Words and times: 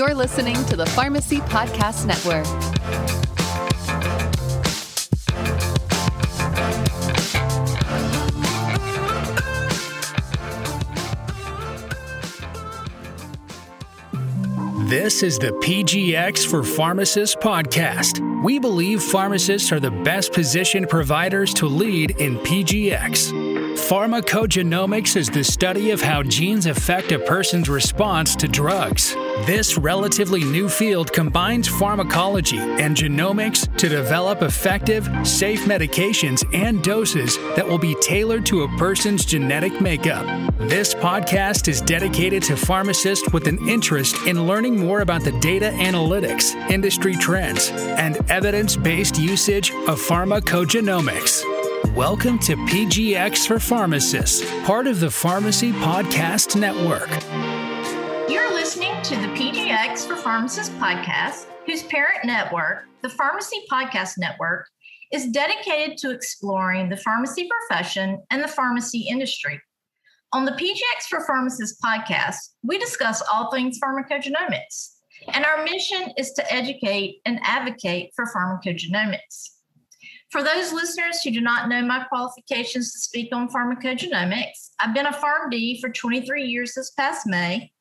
You're 0.00 0.14
listening 0.14 0.54
to 0.64 0.76
the 0.76 0.86
Pharmacy 0.86 1.40
Podcast 1.40 2.06
Network. 2.06 2.46
This 14.88 15.22
is 15.22 15.38
the 15.38 15.50
PGX 15.62 16.46
for 16.46 16.62
Pharmacists 16.62 17.36
podcast. 17.36 18.42
We 18.42 18.58
believe 18.58 19.02
pharmacists 19.02 19.70
are 19.70 19.80
the 19.80 19.90
best 19.90 20.32
positioned 20.32 20.88
providers 20.88 21.52
to 21.52 21.66
lead 21.66 22.12
in 22.12 22.38
PGX. 22.38 23.32
Pharmacogenomics 23.76 25.18
is 25.18 25.28
the 25.28 25.44
study 25.44 25.90
of 25.90 26.00
how 26.00 26.22
genes 26.22 26.64
affect 26.64 27.12
a 27.12 27.18
person's 27.18 27.68
response 27.68 28.34
to 28.36 28.48
drugs. 28.48 29.14
This 29.46 29.78
relatively 29.78 30.44
new 30.44 30.68
field 30.68 31.12
combines 31.12 31.66
pharmacology 31.66 32.58
and 32.58 32.94
genomics 32.94 33.74
to 33.78 33.88
develop 33.88 34.42
effective, 34.42 35.08
safe 35.26 35.62
medications 35.62 36.44
and 36.54 36.82
doses 36.84 37.38
that 37.56 37.66
will 37.66 37.78
be 37.78 37.94
tailored 38.02 38.44
to 38.46 38.64
a 38.64 38.68
person's 38.76 39.24
genetic 39.24 39.80
makeup. 39.80 40.26
This 40.58 40.94
podcast 40.94 41.68
is 41.68 41.80
dedicated 41.80 42.42
to 42.44 42.56
pharmacists 42.56 43.32
with 43.32 43.48
an 43.48 43.66
interest 43.66 44.14
in 44.26 44.46
learning 44.46 44.78
more 44.78 45.00
about 45.00 45.24
the 45.24 45.32
data 45.40 45.70
analytics, 45.74 46.54
industry 46.70 47.14
trends, 47.14 47.70
and 47.70 48.18
evidence 48.30 48.76
based 48.76 49.18
usage 49.18 49.70
of 49.70 49.98
pharmacogenomics. 49.98 51.44
Welcome 51.96 52.38
to 52.40 52.56
PGX 52.56 53.46
for 53.46 53.58
Pharmacists, 53.58 54.44
part 54.64 54.86
of 54.86 55.00
the 55.00 55.10
Pharmacy 55.10 55.72
Podcast 55.72 56.60
Network. 56.60 57.69
You're 58.30 58.54
listening 58.54 58.94
to 59.02 59.16
the 59.16 59.26
PGX 59.34 60.06
for 60.06 60.14
Pharmacists 60.14 60.72
podcast, 60.76 61.46
whose 61.66 61.82
parent 61.82 62.24
network, 62.24 62.84
the 63.02 63.08
Pharmacy 63.08 63.56
Podcast 63.68 64.18
Network, 64.18 64.68
is 65.12 65.32
dedicated 65.32 65.98
to 65.98 66.12
exploring 66.12 66.88
the 66.88 66.96
pharmacy 66.96 67.48
profession 67.48 68.22
and 68.30 68.40
the 68.40 68.46
pharmacy 68.46 69.08
industry. 69.10 69.60
On 70.32 70.44
the 70.44 70.52
PGX 70.52 71.08
for 71.08 71.26
Pharmacists 71.26 71.80
podcast, 71.84 72.36
we 72.62 72.78
discuss 72.78 73.20
all 73.32 73.50
things 73.50 73.80
pharmacogenomics, 73.84 74.90
and 75.32 75.44
our 75.44 75.64
mission 75.64 76.12
is 76.16 76.30
to 76.34 76.52
educate 76.54 77.16
and 77.26 77.40
advocate 77.42 78.12
for 78.14 78.26
pharmacogenomics. 78.26 79.56
For 80.30 80.44
those 80.44 80.72
listeners 80.72 81.20
who 81.24 81.32
do 81.32 81.40
not 81.40 81.68
know 81.68 81.82
my 81.82 82.04
qualifications 82.04 82.92
to 82.92 83.00
speak 83.00 83.34
on 83.34 83.48
pharmacogenomics, 83.48 84.70
I've 84.78 84.94
been 84.94 85.06
a 85.06 85.12
PharmD 85.12 85.80
for 85.80 85.88
23 85.88 86.44
years 86.44 86.74
this 86.76 86.92
past 86.92 87.26
May, 87.26 87.72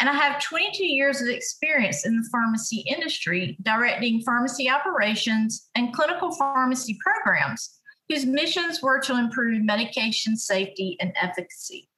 and 0.00 0.08
I 0.08 0.14
have 0.14 0.42
22 0.42 0.84
years 0.84 1.20
of 1.20 1.28
experience 1.28 2.06
in 2.06 2.16
the 2.16 2.28
pharmacy 2.32 2.84
industry 2.88 3.58
directing 3.62 4.22
pharmacy 4.22 4.68
operations 4.70 5.68
and 5.74 5.92
clinical 5.92 6.34
pharmacy 6.36 6.98
programs 7.02 7.78
whose 8.08 8.24
missions 8.24 8.82
were 8.82 8.98
to 9.00 9.18
improve 9.18 9.62
medication 9.62 10.36
safety 10.36 10.96
and 11.00 11.12
efficacy. 11.20 11.88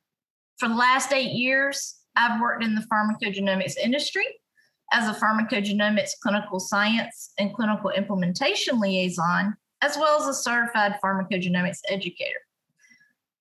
For 0.59 0.69
the 0.69 0.75
last 0.75 1.13
eight 1.13 1.33
years, 1.33 2.01
I've 2.17 2.41
worked 2.41 2.65
in 2.65 2.75
the 2.75 2.87
pharmacogenomics 2.93 3.77
industry 3.79 4.27
as 4.93 5.09
a 5.09 5.19
pharmacogenomics 5.19 6.11
clinical 6.23 6.61
science 6.61 7.33
and 7.39 7.55
clinical 7.55 7.91
implementation 7.91 8.79
liaison 8.79 9.55
as 9.81 9.97
well 9.97 10.21
as 10.21 10.29
a 10.29 10.35
certified 10.35 10.97
pharmacogenomics 11.03 11.81
educator. 11.89 12.41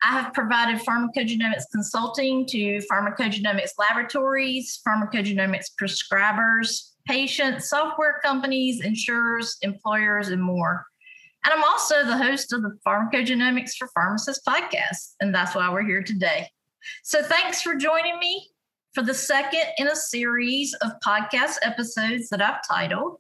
I 0.04 0.12
have 0.20 0.34
provided 0.34 0.82
pharmacogenomics 0.82 1.70
consulting 1.72 2.46
to 2.48 2.82
pharmacogenomics 2.92 3.72
laboratories, 3.78 4.82
pharmacogenomics 4.88 5.68
prescribers, 5.80 6.92
patients, 7.06 7.70
software 7.70 8.20
companies, 8.24 8.81
insurers, 8.81 9.58
employers, 9.62 10.30
and 10.30 10.42
more. 10.42 10.86
And 11.44 11.53
I'm 11.53 11.64
also 11.64 12.03
the 12.03 12.18
host 12.18 12.53
of 12.53 12.62
the 12.62 12.78
Pharmacogenomics 12.86 13.75
for 13.78 13.88
Pharmacists 13.90 14.44
podcast, 14.48 15.16
and 15.22 15.34
that's 15.34 15.56
why 15.56 15.72
we're 15.72 15.86
here 15.86 16.04
today. 16.04 16.48
So 17.04 17.24
thanks 17.24 17.62
for 17.62 17.75
joining 17.75 18.20
me 18.20 18.50
for 18.94 19.04
the 19.04 19.14
second 19.14 19.64
in 19.78 19.88
a 19.88 19.96
series 19.96 20.74
of 20.81 20.92
podcast 21.06 21.58
episodes 21.64 22.30
that 22.30 22.42
I've 22.42 22.68
titled 22.68 23.18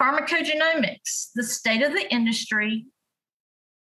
pharmacogenomics, 0.00 1.30
the 1.34 1.44
state 1.44 1.82
of 1.82 1.92
the 1.92 2.12
industry. 2.12 2.86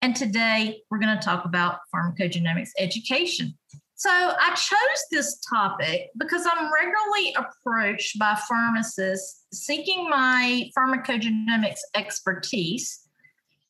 And 0.03 0.18
today 0.18 0.81
we're 0.91 1.00
going 1.00 1.18
to 1.18 1.24
talk 1.24 1.46
about 1.46 1.78
pharmacogenomics 1.96 2.72
education. 2.78 3.58
So 3.96 4.09
I 4.09 4.50
chose 4.50 5.06
this 5.12 5.40
topic 5.50 6.09
because 6.18 6.46
I'm 6.46 6.69
regularly 6.74 7.34
approached 7.38 8.19
by 8.19 8.38
pharmacists 8.50 9.46
seeking 9.53 10.09
my 10.09 10.69
pharmacogenomics 10.78 11.80
expertise 11.96 13.08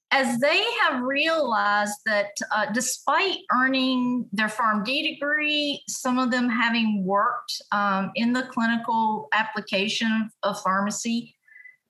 as 0.09 0.39
they 0.39 0.63
have 0.81 1.03
realized 1.03 1.99
that 2.07 2.31
uh, 2.51 2.65
despite 2.73 3.37
earning 3.55 4.27
their 4.33 4.47
PharmD 4.47 5.13
degree, 5.13 5.83
some 5.87 6.17
of 6.17 6.31
them 6.31 6.49
having 6.49 7.05
worked 7.05 7.61
um, 7.71 8.09
in 8.15 8.33
the 8.33 8.41
clinical 8.51 9.27
application 9.33 10.31
of 10.41 10.59
pharmacy, 10.61 11.35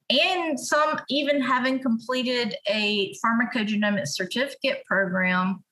and 0.09 0.59
some 0.59 0.99
even 1.09 1.41
having 1.41 1.81
completed 1.81 2.55
a 2.67 3.15
pharmacogenomics 3.23 4.09
certificate 4.09 4.83
program, 4.85 5.63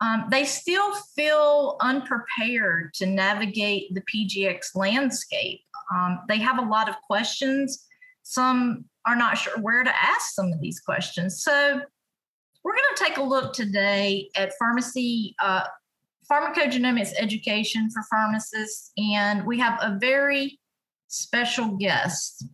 um, 0.00 0.26
they 0.30 0.44
still 0.44 0.94
feel 1.14 1.76
unprepared 1.80 2.94
to 2.94 3.06
navigate 3.06 3.94
the 3.94 4.02
PGX 4.02 4.74
landscape. 4.74 5.60
Um, 5.94 6.20
they 6.28 6.38
have 6.38 6.58
a 6.58 6.68
lot 6.68 6.88
of 6.88 6.94
questions. 7.06 7.86
Some 8.22 8.84
are 9.06 9.16
not 9.16 9.38
sure 9.38 9.58
where 9.60 9.82
to 9.82 9.90
ask 9.90 10.34
some 10.34 10.52
of 10.52 10.60
these 10.60 10.80
questions. 10.80 11.42
So, 11.42 11.80
we're 12.62 12.72
going 12.72 12.94
to 12.94 13.04
take 13.04 13.16
a 13.16 13.22
look 13.22 13.54
today 13.54 14.28
at 14.36 14.52
pharmacy, 14.58 15.34
uh, 15.42 15.64
pharmacogenomics 16.30 17.12
education 17.18 17.90
for 17.90 18.02
pharmacists, 18.10 18.92
and 18.98 19.46
we 19.46 19.58
have 19.58 19.78
a 19.80 19.98
very 19.98 20.60
special 21.08 21.76
guest. 21.78 22.44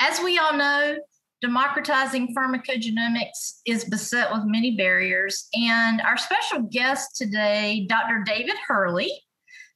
As 0.00 0.20
we 0.20 0.38
all 0.38 0.56
know, 0.56 0.96
democratizing 1.42 2.34
pharmacogenomics 2.34 3.60
is 3.66 3.84
beset 3.84 4.32
with 4.32 4.42
many 4.44 4.76
barriers, 4.76 5.48
and 5.54 6.00
our 6.02 6.16
special 6.16 6.62
guest 6.62 7.16
today, 7.16 7.84
Dr. 7.88 8.22
David 8.24 8.56
Hurley, 8.66 9.12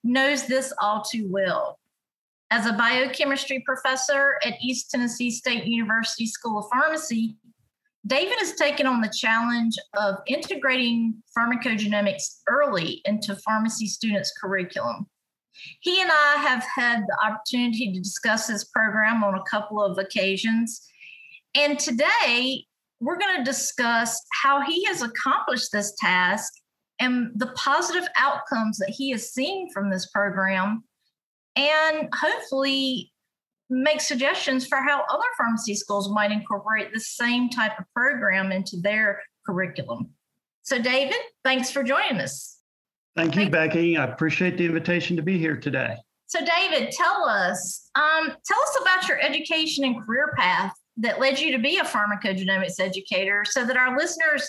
knows 0.04 0.46
this 0.46 0.72
all 0.80 1.02
too 1.02 1.26
well. 1.28 1.78
As 2.52 2.66
a 2.66 2.72
biochemistry 2.72 3.64
professor 3.66 4.38
at 4.44 4.62
East 4.62 4.90
Tennessee 4.90 5.30
State 5.30 5.64
University 5.64 6.26
School 6.26 6.58
of 6.58 6.66
Pharmacy, 6.70 7.36
David 8.06 8.34
has 8.38 8.54
taken 8.54 8.86
on 8.86 9.00
the 9.00 9.12
challenge 9.16 9.74
of 9.94 10.16
integrating 10.26 11.22
pharmacogenomics 11.36 12.40
early 12.48 13.00
into 13.04 13.34
pharmacy 13.36 13.86
students' 13.86 14.32
curriculum. 14.40 15.06
He 15.80 16.00
and 16.00 16.10
I 16.10 16.36
have 16.46 16.64
had 16.64 17.02
the 17.02 17.16
opportunity 17.24 17.92
to 17.92 17.98
discuss 17.98 18.46
this 18.46 18.64
program 18.64 19.22
on 19.24 19.34
a 19.34 19.42
couple 19.50 19.82
of 19.82 19.98
occasions. 19.98 20.80
And 21.54 21.78
today, 21.78 22.64
we're 23.00 23.18
going 23.18 23.38
to 23.38 23.44
discuss 23.44 24.20
how 24.42 24.62
he 24.62 24.84
has 24.84 25.02
accomplished 25.02 25.72
this 25.72 25.94
task 25.98 26.52
and 27.00 27.32
the 27.34 27.48
positive 27.56 28.08
outcomes 28.16 28.78
that 28.78 28.90
he 28.90 29.10
has 29.10 29.32
seen 29.32 29.70
from 29.72 29.90
this 29.90 30.06
program, 30.10 30.84
and 31.56 32.08
hopefully 32.14 33.12
make 33.68 34.00
suggestions 34.00 34.66
for 34.66 34.76
how 34.76 35.02
other 35.10 35.24
pharmacy 35.36 35.74
schools 35.74 36.10
might 36.10 36.30
incorporate 36.30 36.92
the 36.92 37.00
same 37.00 37.48
type 37.48 37.72
of 37.78 37.84
program 37.94 38.52
into 38.52 38.76
their 38.80 39.20
curriculum. 39.46 40.10
So, 40.62 40.80
David, 40.80 41.16
thanks 41.42 41.70
for 41.70 41.82
joining 41.82 42.20
us. 42.20 42.61
Thank 43.14 43.36
you, 43.36 43.50
Becky. 43.50 43.96
I 43.96 44.04
appreciate 44.04 44.56
the 44.56 44.64
invitation 44.64 45.16
to 45.16 45.22
be 45.22 45.38
here 45.38 45.56
today. 45.56 45.96
So, 46.26 46.40
David, 46.44 46.90
tell 46.92 47.28
us, 47.28 47.90
um, 47.94 48.32
tell 48.44 48.60
us 48.60 48.78
about 48.80 49.06
your 49.06 49.20
education 49.20 49.84
and 49.84 50.02
career 50.02 50.32
path 50.36 50.72
that 50.96 51.20
led 51.20 51.38
you 51.38 51.52
to 51.52 51.58
be 51.58 51.76
a 51.76 51.84
pharmacogenomics 51.84 52.80
educator, 52.80 53.44
so 53.44 53.66
that 53.66 53.76
our 53.76 53.98
listeners 53.98 54.48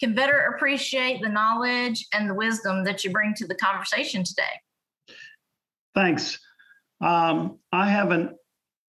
can 0.00 0.14
better 0.14 0.54
appreciate 0.54 1.22
the 1.22 1.28
knowledge 1.28 2.06
and 2.12 2.28
the 2.28 2.34
wisdom 2.34 2.84
that 2.84 3.04
you 3.04 3.10
bring 3.10 3.34
to 3.34 3.46
the 3.46 3.54
conversation 3.56 4.22
today. 4.22 4.42
Thanks. 5.94 6.38
Um, 7.00 7.58
I 7.72 7.88
have 7.88 8.10
an 8.10 8.36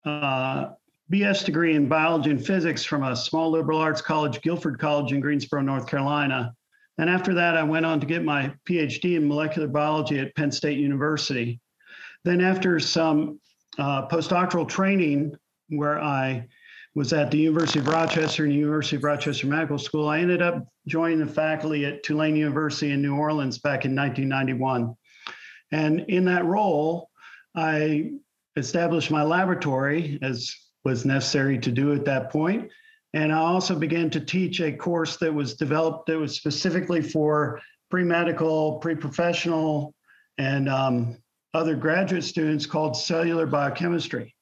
uh, 0.04 0.70
BS 1.12 1.44
degree 1.44 1.74
in 1.74 1.88
biology 1.88 2.30
and 2.30 2.44
physics 2.44 2.84
from 2.84 3.04
a 3.04 3.14
small 3.14 3.50
liberal 3.50 3.78
arts 3.78 4.00
college, 4.00 4.40
Guilford 4.42 4.78
College 4.78 5.12
in 5.12 5.20
Greensboro, 5.20 5.62
North 5.62 5.86
Carolina. 5.86 6.54
And 7.02 7.10
after 7.10 7.34
that, 7.34 7.56
I 7.56 7.64
went 7.64 7.84
on 7.84 7.98
to 7.98 8.06
get 8.06 8.22
my 8.22 8.54
PhD 8.64 9.16
in 9.16 9.26
molecular 9.26 9.66
biology 9.66 10.20
at 10.20 10.36
Penn 10.36 10.52
State 10.52 10.78
University. 10.78 11.60
Then, 12.22 12.40
after 12.40 12.78
some 12.78 13.40
uh, 13.76 14.06
postdoctoral 14.06 14.68
training, 14.68 15.34
where 15.70 16.00
I 16.00 16.46
was 16.94 17.12
at 17.12 17.32
the 17.32 17.38
University 17.38 17.80
of 17.80 17.88
Rochester 17.88 18.44
and 18.44 18.54
University 18.54 18.94
of 18.94 19.02
Rochester 19.02 19.48
Medical 19.48 19.78
School, 19.78 20.08
I 20.08 20.20
ended 20.20 20.42
up 20.42 20.64
joining 20.86 21.18
the 21.18 21.26
faculty 21.26 21.84
at 21.86 22.04
Tulane 22.04 22.36
University 22.36 22.92
in 22.92 23.02
New 23.02 23.16
Orleans 23.16 23.58
back 23.58 23.84
in 23.84 23.96
1991. 23.96 24.94
And 25.72 26.04
in 26.08 26.24
that 26.26 26.44
role, 26.44 27.10
I 27.56 28.12
established 28.56 29.10
my 29.10 29.24
laboratory 29.24 30.20
as 30.22 30.54
was 30.84 31.04
necessary 31.04 31.58
to 31.58 31.72
do 31.72 31.94
at 31.94 32.04
that 32.04 32.30
point. 32.30 32.70
And 33.14 33.32
I 33.32 33.38
also 33.38 33.74
began 33.74 34.10
to 34.10 34.20
teach 34.20 34.60
a 34.60 34.72
course 34.72 35.16
that 35.18 35.32
was 35.32 35.54
developed 35.54 36.06
that 36.06 36.18
was 36.18 36.34
specifically 36.34 37.02
for 37.02 37.60
pre 37.90 38.04
medical, 38.04 38.78
pre 38.78 38.94
professional, 38.94 39.94
and 40.38 40.68
um, 40.68 41.18
other 41.54 41.74
graduate 41.74 42.24
students 42.24 42.64
called 42.64 42.96
cellular 42.96 43.46
biochemistry. 43.46 44.34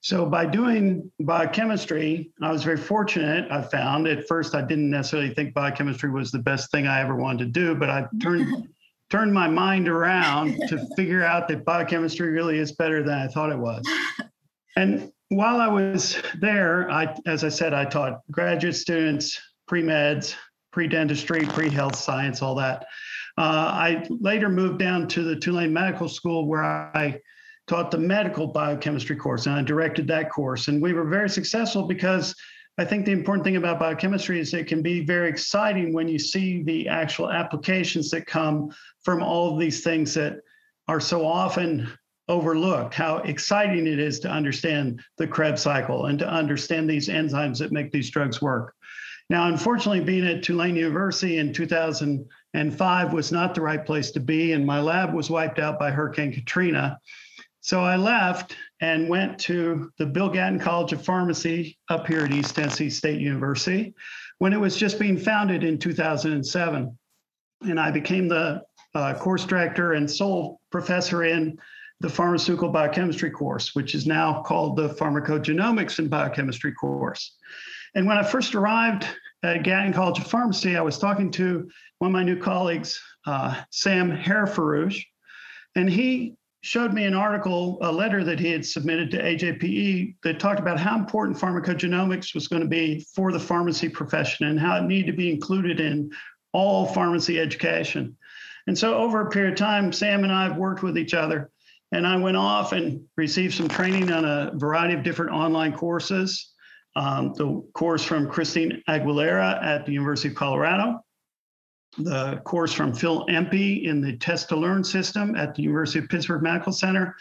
So, 0.00 0.26
by 0.26 0.46
doing 0.46 1.10
biochemistry, 1.20 2.30
I 2.42 2.52
was 2.52 2.62
very 2.62 2.76
fortunate. 2.76 3.50
I 3.50 3.62
found 3.62 4.06
at 4.06 4.28
first 4.28 4.54
I 4.54 4.60
didn't 4.60 4.90
necessarily 4.90 5.32
think 5.34 5.54
biochemistry 5.54 6.10
was 6.10 6.30
the 6.30 6.38
best 6.38 6.70
thing 6.70 6.86
I 6.86 7.00
ever 7.00 7.16
wanted 7.16 7.46
to 7.46 7.60
do, 7.60 7.74
but 7.74 7.90
I 7.90 8.06
turned 8.22 8.68
turned 9.10 9.32
my 9.32 9.48
mind 9.48 9.88
around 9.88 10.56
to 10.68 10.84
figure 10.96 11.24
out 11.24 11.48
that 11.48 11.64
biochemistry 11.64 12.30
really 12.30 12.58
is 12.58 12.72
better 12.72 13.02
than 13.02 13.18
I 13.18 13.28
thought 13.28 13.52
it 13.52 13.58
was. 13.58 13.84
And 14.76 15.12
while 15.28 15.60
I 15.60 15.68
was 15.68 16.20
there, 16.40 16.90
I, 16.90 17.14
as 17.26 17.44
I 17.44 17.48
said, 17.48 17.74
I 17.74 17.84
taught 17.84 18.20
graduate 18.30 18.76
students, 18.76 19.40
pre 19.66 19.82
meds, 19.82 20.34
pre 20.72 20.86
dentistry, 20.86 21.44
pre 21.46 21.68
health 21.68 21.96
science, 21.96 22.42
all 22.42 22.54
that. 22.56 22.86
Uh, 23.38 23.70
I 23.72 24.06
later 24.08 24.48
moved 24.48 24.78
down 24.78 25.08
to 25.08 25.22
the 25.22 25.36
Tulane 25.36 25.72
Medical 25.72 26.08
School 26.08 26.46
where 26.46 26.64
I 26.64 27.20
taught 27.66 27.90
the 27.90 27.98
medical 27.98 28.46
biochemistry 28.46 29.16
course 29.16 29.46
and 29.46 29.56
I 29.56 29.62
directed 29.62 30.06
that 30.08 30.30
course. 30.30 30.68
And 30.68 30.80
we 30.80 30.92
were 30.92 31.04
very 31.04 31.28
successful 31.28 31.86
because 31.86 32.34
I 32.78 32.84
think 32.84 33.04
the 33.04 33.12
important 33.12 33.44
thing 33.44 33.56
about 33.56 33.80
biochemistry 33.80 34.38
is 34.38 34.54
it 34.54 34.68
can 34.68 34.82
be 34.82 35.04
very 35.04 35.28
exciting 35.28 35.92
when 35.92 36.08
you 36.08 36.18
see 36.18 36.62
the 36.62 36.88
actual 36.88 37.30
applications 37.30 38.10
that 38.10 38.26
come 38.26 38.70
from 39.02 39.22
all 39.22 39.52
of 39.52 39.58
these 39.58 39.82
things 39.82 40.14
that 40.14 40.40
are 40.86 41.00
so 41.00 41.26
often 41.26 41.90
overlooked 42.28 42.94
how 42.94 43.18
exciting 43.18 43.86
it 43.86 43.98
is 43.98 44.18
to 44.20 44.28
understand 44.28 45.00
the 45.16 45.26
Krebs 45.26 45.62
cycle 45.62 46.06
and 46.06 46.18
to 46.18 46.28
understand 46.28 46.88
these 46.88 47.08
enzymes 47.08 47.58
that 47.58 47.72
make 47.72 47.92
these 47.92 48.10
drugs 48.10 48.42
work. 48.42 48.74
Now, 49.28 49.48
unfortunately, 49.48 50.04
being 50.04 50.26
at 50.26 50.42
Tulane 50.42 50.76
University 50.76 51.38
in 51.38 51.52
2005 51.52 53.12
was 53.12 53.32
not 53.32 53.54
the 53.54 53.60
right 53.60 53.84
place 53.84 54.12
to 54.12 54.20
be, 54.20 54.52
and 54.52 54.64
my 54.64 54.80
lab 54.80 55.12
was 55.14 55.30
wiped 55.30 55.58
out 55.58 55.78
by 55.78 55.90
Hurricane 55.90 56.32
Katrina. 56.32 56.98
So 57.60 57.80
I 57.80 57.96
left 57.96 58.54
and 58.80 59.08
went 59.08 59.40
to 59.40 59.90
the 59.98 60.06
Bill 60.06 60.28
Gatton 60.28 60.60
College 60.60 60.92
of 60.92 61.04
Pharmacy 61.04 61.76
up 61.88 62.06
here 62.06 62.20
at 62.20 62.32
East 62.32 62.54
Tennessee 62.54 62.90
State 62.90 63.20
University 63.20 63.94
when 64.38 64.52
it 64.52 64.60
was 64.60 64.76
just 64.76 65.00
being 65.00 65.18
founded 65.18 65.64
in 65.64 65.78
2007. 65.78 66.98
And 67.62 67.80
I 67.80 67.90
became 67.90 68.28
the 68.28 68.62
uh, 68.94 69.14
course 69.14 69.44
director 69.44 69.94
and 69.94 70.08
sole 70.08 70.60
professor 70.70 71.24
in 71.24 71.58
the 72.00 72.08
pharmaceutical 72.08 72.68
biochemistry 72.68 73.30
course, 73.30 73.74
which 73.74 73.94
is 73.94 74.06
now 74.06 74.42
called 74.42 74.76
the 74.76 74.90
pharmacogenomics 74.90 75.98
and 75.98 76.10
biochemistry 76.10 76.72
course. 76.72 77.36
And 77.94 78.06
when 78.06 78.18
I 78.18 78.22
first 78.22 78.54
arrived 78.54 79.06
at 79.42 79.62
Gatton 79.62 79.92
College 79.92 80.18
of 80.18 80.26
Pharmacy, 80.26 80.76
I 80.76 80.82
was 80.82 80.98
talking 80.98 81.30
to 81.32 81.68
one 81.98 82.10
of 82.10 82.12
my 82.12 82.22
new 82.22 82.38
colleagues, 82.38 83.00
uh, 83.26 83.62
Sam 83.70 84.10
Harirforoosh, 84.10 85.02
and 85.74 85.88
he 85.88 86.36
showed 86.60 86.92
me 86.92 87.04
an 87.04 87.14
article, 87.14 87.78
a 87.80 87.92
letter 87.92 88.24
that 88.24 88.40
he 88.40 88.50
had 88.50 88.66
submitted 88.66 89.10
to 89.10 89.22
AJPE 89.22 90.16
that 90.24 90.40
talked 90.40 90.58
about 90.58 90.80
how 90.80 90.98
important 90.98 91.38
pharmacogenomics 91.38 92.34
was 92.34 92.48
going 92.48 92.62
to 92.62 92.68
be 92.68 93.06
for 93.14 93.30
the 93.30 93.38
pharmacy 93.38 93.88
profession 93.88 94.46
and 94.46 94.58
how 94.58 94.76
it 94.76 94.82
needed 94.82 95.06
to 95.06 95.16
be 95.16 95.30
included 95.30 95.80
in 95.80 96.10
all 96.52 96.86
pharmacy 96.86 97.38
education. 97.38 98.16
And 98.66 98.76
so 98.76 98.96
over 98.96 99.20
a 99.20 99.30
period 99.30 99.52
of 99.52 99.58
time, 99.58 99.92
Sam 99.92 100.24
and 100.24 100.32
I 100.32 100.42
have 100.42 100.56
worked 100.56 100.82
with 100.82 100.98
each 100.98 101.14
other 101.14 101.50
and 101.92 102.06
I 102.06 102.16
went 102.16 102.36
off 102.36 102.72
and 102.72 103.04
received 103.16 103.54
some 103.54 103.68
training 103.68 104.10
on 104.10 104.24
a 104.24 104.52
variety 104.54 104.94
of 104.94 105.02
different 105.02 105.32
online 105.32 105.72
courses. 105.72 106.52
Um, 106.96 107.34
the 107.34 107.62
course 107.74 108.02
from 108.02 108.28
Christina 108.28 108.76
Aquilante 108.88 109.62
at 109.62 109.84
the 109.84 109.92
University 109.92 110.28
of 110.28 110.34
Colorado, 110.34 111.00
the 111.98 112.40
course 112.44 112.72
from 112.72 112.94
Phil 112.94 113.26
Empey 113.28 113.86
in 113.86 114.00
the 114.00 114.16
Test 114.16 114.48
to 114.48 114.56
Learn 114.56 114.82
system 114.82 115.36
at 115.36 115.54
the 115.54 115.62
University 115.62 115.98
of 115.98 116.08
Pittsburgh 116.08 116.42
Medical 116.42 116.72
Center, 116.72 117.16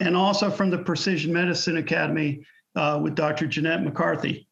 and 0.00 0.16
also 0.16 0.50
from 0.50 0.70
the 0.70 0.78
Precision 0.78 1.32
Medicine 1.32 1.76
Academy 1.76 2.44
uh, 2.74 2.98
with 3.02 3.14
Dr. 3.14 3.46
Jeanette 3.46 3.84
McCarthy. 3.84 4.48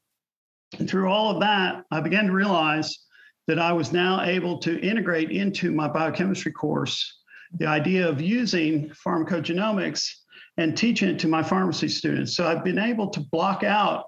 And 0.79 0.89
through 0.89 1.11
all 1.11 1.31
of 1.31 1.41
that, 1.41 1.85
I 1.91 2.01
began 2.01 2.27
to 2.27 2.33
realize 2.33 3.07
that 3.47 3.59
I 3.59 3.73
was 3.73 3.93
now 3.93 4.23
able 4.23 4.59
to 4.59 4.81
integrate 4.81 5.31
into 5.31 5.73
my 5.73 5.89
biochemistry 5.89 6.53
course 6.53 7.21
the 7.59 7.67
idea 7.67 8.09
of 8.09 8.21
using 8.21 8.91
pharmacogenomics 9.05 10.11
and 10.57 10.77
teaching 10.77 11.09
it 11.09 11.19
to 11.21 11.29
my 11.29 11.43
pharmacy 11.43 11.89
students. 11.89 12.37
So 12.37 12.47
I've 12.47 12.65
been 12.65 12.79
able 12.79 13.09
to 13.09 13.21
block 13.21 13.63
out 13.63 14.05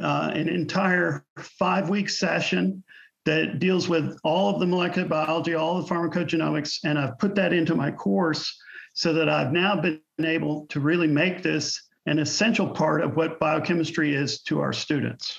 uh, 0.00 0.30
an 0.34 0.48
entire 0.48 1.24
five 1.38 1.90
week 1.90 2.08
session 2.08 2.82
that 3.26 3.58
deals 3.58 3.88
with 3.88 4.18
all 4.24 4.54
of 4.54 4.60
the 4.60 4.66
molecular 4.66 5.06
biology, 5.06 5.54
all 5.54 5.76
of 5.76 5.86
the 5.86 5.94
pharmacogenomics, 5.94 6.78
and 6.84 6.98
I've 6.98 7.18
put 7.18 7.34
that 7.34 7.52
into 7.52 7.74
my 7.74 7.90
course 7.90 8.58
so 8.94 9.12
that 9.12 9.28
I've 9.28 9.52
now 9.52 9.80
been 9.80 10.00
able 10.18 10.66
to 10.68 10.80
really 10.80 11.06
make 11.06 11.42
this 11.42 11.88
an 12.06 12.18
essential 12.18 12.68
part 12.68 13.02
of 13.02 13.16
what 13.16 13.38
biochemistry 13.38 14.14
is 14.14 14.40
to 14.42 14.60
our 14.60 14.72
students. 14.72 15.38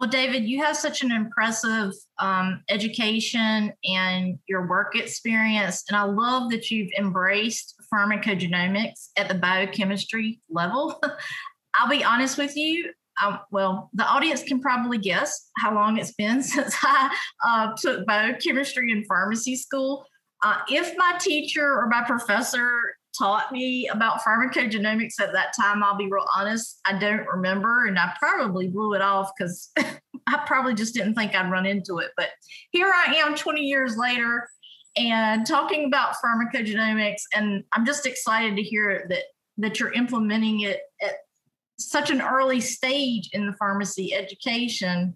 Well, 0.00 0.08
David, 0.08 0.48
you 0.48 0.62
have 0.62 0.78
such 0.78 1.02
an 1.02 1.12
impressive 1.12 1.92
um, 2.18 2.62
education 2.70 3.74
and 3.84 4.38
your 4.48 4.66
work 4.66 4.96
experience. 4.96 5.84
And 5.90 5.96
I 5.96 6.04
love 6.04 6.50
that 6.52 6.70
you've 6.70 6.90
embraced 6.98 7.74
pharmacogenomics 7.92 9.10
at 9.18 9.28
the 9.28 9.34
biochemistry 9.34 10.40
level. 10.48 11.02
I'll 11.74 11.90
be 11.90 12.02
honest 12.02 12.38
with 12.38 12.56
you. 12.56 12.92
I, 13.18 13.40
well, 13.50 13.90
the 13.92 14.06
audience 14.06 14.42
can 14.42 14.60
probably 14.60 14.96
guess 14.96 15.50
how 15.58 15.74
long 15.74 15.98
it's 15.98 16.12
been 16.12 16.42
since 16.42 16.74
I 16.82 17.14
uh, 17.46 17.72
took 17.76 18.06
biochemistry 18.06 18.90
in 18.92 19.04
pharmacy 19.04 19.54
school. 19.54 20.06
Uh, 20.42 20.60
if 20.70 20.96
my 20.96 21.18
teacher 21.20 21.74
or 21.74 21.86
my 21.88 22.02
professor 22.06 22.72
taught 23.18 23.52
me 23.52 23.88
about 23.88 24.20
pharmacogenomics 24.22 25.20
at 25.20 25.32
that 25.32 25.52
time, 25.58 25.82
I'll 25.82 25.96
be 25.96 26.06
real 26.10 26.26
honest, 26.36 26.80
I 26.84 26.98
don't 26.98 27.26
remember. 27.26 27.86
And 27.86 27.98
I 27.98 28.12
probably 28.18 28.68
blew 28.68 28.94
it 28.94 29.02
off 29.02 29.30
because 29.36 29.70
I 30.26 30.42
probably 30.46 30.74
just 30.74 30.94
didn't 30.94 31.14
think 31.14 31.34
I'd 31.34 31.50
run 31.50 31.66
into 31.66 31.98
it. 31.98 32.10
But 32.16 32.28
here 32.70 32.90
I 32.90 33.14
am 33.16 33.34
20 33.34 33.60
years 33.60 33.96
later 33.96 34.48
and 34.96 35.46
talking 35.46 35.86
about 35.86 36.16
pharmacogenomics. 36.24 37.22
And 37.34 37.64
I'm 37.72 37.86
just 37.86 38.06
excited 38.06 38.56
to 38.56 38.62
hear 38.62 39.06
that 39.08 39.24
that 39.58 39.78
you're 39.78 39.92
implementing 39.92 40.60
it 40.60 40.80
at 41.02 41.16
such 41.78 42.10
an 42.10 42.22
early 42.22 42.60
stage 42.60 43.28
in 43.32 43.46
the 43.46 43.52
pharmacy 43.58 44.14
education 44.14 45.14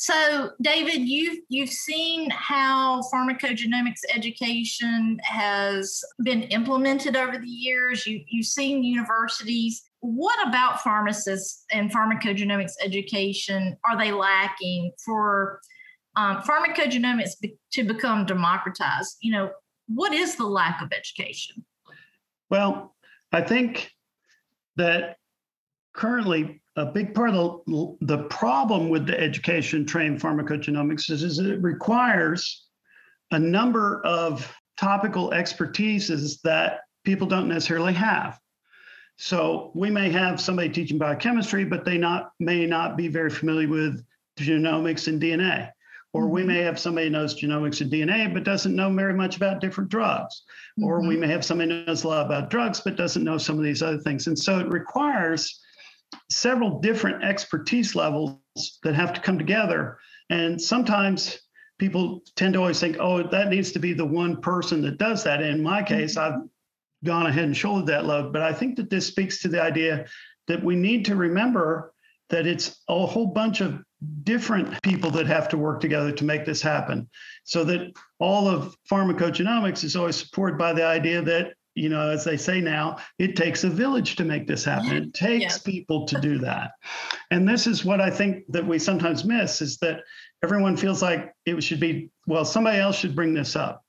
so, 0.00 0.52
David, 0.62 1.06
you've 1.06 1.40
you've 1.50 1.68
seen 1.68 2.30
how 2.30 3.02
pharmacogenomics 3.12 4.00
education 4.14 5.20
has 5.22 6.02
been 6.22 6.44
implemented 6.44 7.16
over 7.16 7.36
the 7.36 7.46
years. 7.46 8.06
You 8.06 8.24
you've 8.26 8.46
seen 8.46 8.82
universities. 8.82 9.82
What 10.00 10.48
about 10.48 10.80
pharmacists 10.80 11.66
and 11.70 11.92
pharmacogenomics 11.92 12.72
education 12.82 13.76
are 13.86 13.98
they 13.98 14.10
lacking 14.10 14.92
for 15.04 15.60
um, 16.16 16.38
pharmacogenomics 16.38 17.38
be, 17.38 17.58
to 17.72 17.84
become 17.84 18.24
democratized? 18.24 19.18
You 19.20 19.32
know, 19.32 19.50
what 19.86 20.14
is 20.14 20.34
the 20.36 20.46
lack 20.46 20.80
of 20.80 20.92
education? 20.92 21.62
Well, 22.48 22.96
I 23.32 23.42
think 23.42 23.90
that 24.76 25.18
currently 25.92 26.59
a 26.76 26.86
big 26.86 27.14
part 27.14 27.30
of 27.30 27.62
the, 27.66 27.96
the 28.00 28.24
problem 28.24 28.88
with 28.88 29.06
the 29.06 29.18
education 29.18 29.84
trained 29.84 30.20
pharmacogenomics 30.20 31.10
is, 31.10 31.22
is 31.22 31.38
it 31.38 31.60
requires 31.62 32.66
a 33.32 33.38
number 33.38 34.04
of 34.04 34.52
topical 34.78 35.30
expertises 35.30 36.40
that 36.42 36.80
people 37.04 37.26
don't 37.26 37.48
necessarily 37.48 37.92
have. 37.92 38.38
So 39.16 39.70
we 39.74 39.90
may 39.90 40.10
have 40.10 40.40
somebody 40.40 40.70
teaching 40.70 40.96
biochemistry, 40.96 41.64
but 41.64 41.84
they 41.84 41.98
not 41.98 42.30
may 42.40 42.64
not 42.66 42.96
be 42.96 43.08
very 43.08 43.28
familiar 43.28 43.68
with 43.68 44.02
genomics 44.38 45.08
and 45.08 45.20
DNA. 45.20 45.70
Or 46.12 46.26
we 46.26 46.40
mm-hmm. 46.40 46.48
may 46.48 46.58
have 46.62 46.78
somebody 46.78 47.06
who 47.06 47.12
knows 47.12 47.40
genomics 47.40 47.82
and 47.82 47.92
DNA, 47.92 48.32
but 48.32 48.42
doesn't 48.42 48.74
know 48.74 48.92
very 48.92 49.14
much 49.14 49.36
about 49.36 49.60
different 49.60 49.90
drugs. 49.90 50.42
Mm-hmm. 50.78 50.84
Or 50.84 51.00
we 51.00 51.08
mm-hmm. 51.08 51.20
may 51.20 51.28
have 51.28 51.44
somebody 51.44 51.70
who 51.70 51.84
knows 51.84 52.04
a 52.04 52.08
lot 52.08 52.26
about 52.26 52.50
drugs, 52.50 52.80
but 52.80 52.96
doesn't 52.96 53.22
know 53.22 53.38
some 53.38 53.58
of 53.58 53.64
these 53.64 53.82
other 53.82 53.98
things. 53.98 54.26
And 54.26 54.38
so 54.38 54.58
it 54.58 54.68
requires 54.68 55.60
several 56.30 56.80
different 56.80 57.24
expertise 57.24 57.94
levels 57.94 58.40
that 58.82 58.94
have 58.94 59.12
to 59.12 59.20
come 59.20 59.38
together. 59.38 59.98
And 60.28 60.60
sometimes 60.60 61.40
people 61.78 62.22
tend 62.36 62.54
to 62.54 62.60
always 62.60 62.78
think, 62.78 62.96
oh, 63.00 63.22
that 63.22 63.48
needs 63.48 63.72
to 63.72 63.78
be 63.78 63.92
the 63.92 64.04
one 64.04 64.40
person 64.40 64.82
that 64.82 64.98
does 64.98 65.24
that. 65.24 65.42
And 65.42 65.56
in 65.56 65.62
my 65.62 65.82
case, 65.82 66.16
mm-hmm. 66.16 66.34
I've 66.34 66.48
gone 67.04 67.26
ahead 67.26 67.44
and 67.44 67.56
shouldered 67.56 67.86
that 67.86 68.04
load. 68.04 68.32
But 68.32 68.42
I 68.42 68.52
think 68.52 68.76
that 68.76 68.90
this 68.90 69.06
speaks 69.06 69.40
to 69.42 69.48
the 69.48 69.62
idea 69.62 70.06
that 70.46 70.62
we 70.62 70.76
need 70.76 71.04
to 71.06 71.16
remember 71.16 71.92
that 72.28 72.46
it's 72.46 72.82
a 72.88 73.06
whole 73.06 73.26
bunch 73.26 73.60
of 73.60 73.82
different 74.22 74.80
people 74.82 75.10
that 75.10 75.26
have 75.26 75.48
to 75.48 75.58
work 75.58 75.80
together 75.80 76.12
to 76.12 76.24
make 76.24 76.44
this 76.44 76.62
happen. 76.62 77.08
So 77.44 77.64
that 77.64 77.92
all 78.18 78.48
of 78.48 78.76
pharmacogenomics 78.90 79.84
is 79.84 79.96
always 79.96 80.16
supported 80.16 80.58
by 80.58 80.72
the 80.72 80.84
idea 80.84 81.22
that 81.22 81.54
you 81.74 81.88
know, 81.88 82.08
as 82.08 82.24
they 82.24 82.36
say 82.36 82.60
now, 82.60 82.96
it 83.18 83.36
takes 83.36 83.64
a 83.64 83.70
village 83.70 84.16
to 84.16 84.24
make 84.24 84.46
this 84.46 84.64
happen. 84.64 84.90
It 84.96 85.14
takes 85.14 85.42
Yes. 85.42 85.58
people 85.62 86.06
to 86.06 86.20
do 86.20 86.38
that. 86.38 86.72
And 87.30 87.48
this 87.48 87.66
is 87.66 87.84
what 87.84 88.00
I 88.00 88.10
think 88.10 88.44
that 88.48 88.66
we 88.66 88.78
sometimes 88.78 89.24
miss 89.24 89.62
is 89.62 89.78
that 89.78 90.00
everyone 90.42 90.76
feels 90.76 91.02
like 91.02 91.32
it 91.46 91.62
should 91.62 91.80
be, 91.80 92.10
well, 92.26 92.44
somebody 92.44 92.78
else 92.78 92.96
should 92.98 93.14
bring 93.14 93.34
this 93.34 93.56
up. 93.56 93.84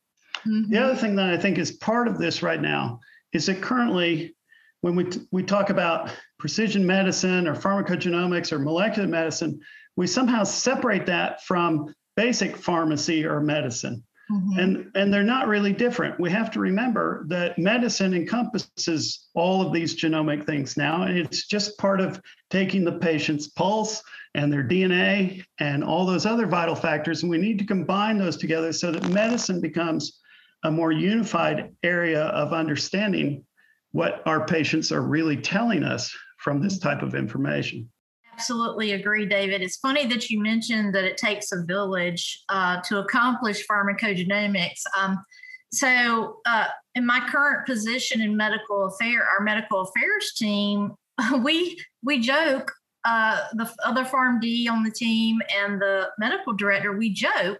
Mhm. 0.45 0.69
The 0.69 0.77
other 0.77 0.95
thing 0.95 1.15
that 1.15 1.29
I 1.29 1.37
think 1.37 1.57
is 1.57 1.71
part 1.71 2.07
of 2.07 2.17
this 2.17 2.43
right 2.43 2.61
now 2.61 2.99
is 3.33 3.45
that 3.47 3.61
currently, 3.61 4.35
when 4.81 4.95
we, 4.95 5.07
we 5.31 5.43
talk 5.43 5.69
about 5.69 6.11
precision 6.39 6.85
medicine 6.85 7.47
or 7.47 7.55
pharmacogenomics 7.55 8.51
or 8.51 8.59
molecular 8.59 9.07
medicine, 9.07 9.59
we 9.95 10.07
somehow 10.07 10.43
separate 10.43 11.05
that 11.07 11.43
from 11.43 11.93
basic 12.15 12.57
pharmacy 12.57 13.25
or 13.25 13.39
medicine. 13.41 14.03
Mhm. 14.31 14.57
And, 14.57 14.91
and 14.95 15.13
they're 15.13 15.23
not 15.23 15.47
really 15.47 15.73
different. 15.73 16.19
We 16.19 16.29
have 16.31 16.51
to 16.51 16.59
remember 16.59 17.25
that 17.27 17.59
medicine 17.59 18.13
encompasses 18.13 19.27
all 19.33 19.65
of 19.65 19.73
these 19.73 20.01
genomic 20.01 20.45
things 20.45 20.77
now. 20.77 21.03
And 21.03 21.17
it's 21.17 21.47
just 21.47 21.77
part 21.77 21.99
of 21.99 22.21
taking 22.49 22.85
the 22.85 22.93
patient's 22.93 23.47
pulse 23.47 24.01
and 24.33 24.51
their 24.51 24.63
DNA 24.63 25.43
and 25.59 25.83
all 25.83 26.05
those 26.05 26.25
other 26.25 26.47
vital 26.47 26.75
factors. 26.75 27.23
And 27.23 27.29
we 27.29 27.37
need 27.37 27.59
to 27.59 27.65
combine 27.65 28.17
those 28.17 28.37
together 28.37 28.71
so 28.71 28.91
that 28.91 29.09
medicine 29.09 29.59
becomes 29.59 30.19
a 30.63 30.71
more 30.71 30.91
unified 30.91 31.75
area 31.83 32.23
of 32.27 32.53
understanding 32.53 33.43
what 33.91 34.21
our 34.25 34.45
patients 34.45 34.91
are 34.91 35.01
really 35.01 35.35
telling 35.35 35.83
us 35.83 36.15
from 36.37 36.61
this 36.61 36.79
type 36.79 37.01
of 37.01 37.15
information. 37.15 37.89
Absolutely 38.33 38.93
agree, 38.93 39.25
David. 39.25 39.61
It's 39.61 39.77
funny 39.77 40.05
that 40.07 40.29
you 40.29 40.41
mentioned 40.41 40.95
that 40.95 41.03
it 41.03 41.17
takes 41.17 41.51
a 41.51 41.63
village 41.63 42.43
uh, 42.49 42.81
to 42.81 42.99
accomplish 42.99 43.65
pharmacogenomics. 43.67 44.81
Um, 44.97 45.23
so, 45.71 46.37
uh, 46.45 46.67
in 46.95 47.05
my 47.05 47.25
current 47.29 47.65
position 47.65 48.21
in 48.21 48.35
medical 48.35 48.85
affair, 48.85 49.25
our 49.25 49.43
medical 49.43 49.81
affairs 49.81 50.33
team, 50.35 50.93
we 51.43 51.79
we 52.03 52.19
joke. 52.19 52.71
Uh, 53.03 53.47
the 53.53 53.67
other 53.83 54.03
PharmD 54.03 54.69
on 54.69 54.83
the 54.83 54.91
team 54.91 55.41
and 55.57 55.81
the 55.81 56.09
medical 56.19 56.53
director, 56.53 56.95
we 56.95 57.11
joke 57.11 57.57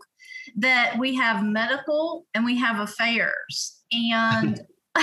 that 0.56 0.96
we 1.00 1.16
have 1.16 1.44
medical 1.44 2.28
and 2.36 2.46
we 2.46 2.60
have 2.60 2.80
affairs, 2.80 3.82
and 3.92 4.62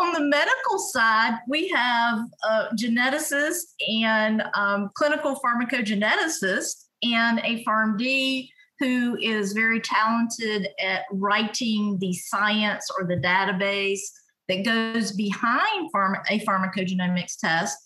on 0.00 0.12
the 0.12 0.20
medical 0.20 0.78
side, 0.78 1.38
we 1.48 1.68
have 1.68 2.18
a 2.48 2.74
geneticist 2.74 3.74
and 4.02 4.42
um, 4.54 4.90
clinical 4.94 5.38
pharmacogeneticist 5.44 6.86
and 7.02 7.40
a 7.40 7.64
PharmD 7.64 8.48
who 8.78 9.16
is 9.18 9.52
very 9.52 9.80
talented 9.80 10.68
at 10.82 11.02
writing 11.12 11.98
the 12.00 12.14
science 12.14 12.88
or 12.98 13.06
the 13.06 13.16
database 13.16 14.00
that 14.48 14.64
goes 14.64 15.12
behind 15.12 15.90
pharma, 15.94 16.22
a 16.30 16.40
pharmacogenomics 16.40 17.38
test. 17.38 17.76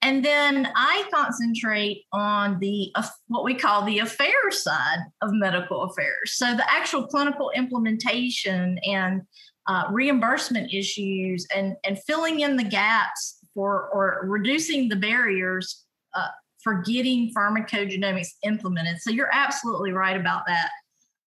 And 0.00 0.24
then 0.24 0.68
I 0.76 1.04
concentrate 1.12 2.04
on 2.12 2.58
the 2.60 2.92
what 3.26 3.44
we 3.44 3.54
call 3.54 3.84
the 3.84 3.98
affairs 3.98 4.62
side 4.62 4.98
of 5.22 5.30
medical 5.32 5.82
affairs. 5.84 6.34
So 6.34 6.54
the 6.54 6.72
actual 6.72 7.06
clinical 7.08 7.50
implementation 7.54 8.78
and 8.84 9.22
uh, 9.68 9.84
reimbursement 9.90 10.72
issues 10.72 11.46
and, 11.54 11.76
and 11.84 11.98
filling 12.04 12.40
in 12.40 12.56
the 12.56 12.64
gaps 12.64 13.38
for 13.54 13.88
or 13.92 14.20
reducing 14.24 14.88
the 14.88 14.96
barriers 14.96 15.84
uh, 16.14 16.28
for 16.62 16.82
getting 16.82 17.32
pharmacogenomics 17.36 18.28
implemented. 18.44 19.00
So 19.00 19.10
you're 19.10 19.30
absolutely 19.32 19.92
right 19.92 20.18
about 20.18 20.42
that. 20.46 20.70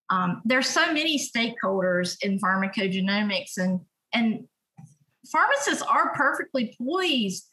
Um, 0.10 0.42
there's 0.44 0.68
so 0.68 0.92
many 0.92 1.18
stakeholders 1.18 2.18
in 2.22 2.40
pharmacogenomics, 2.40 3.58
and 3.58 3.80
and 4.14 4.46
pharmacists 5.32 5.84
are 5.84 6.14
perfectly 6.16 6.76
poised 6.78 7.48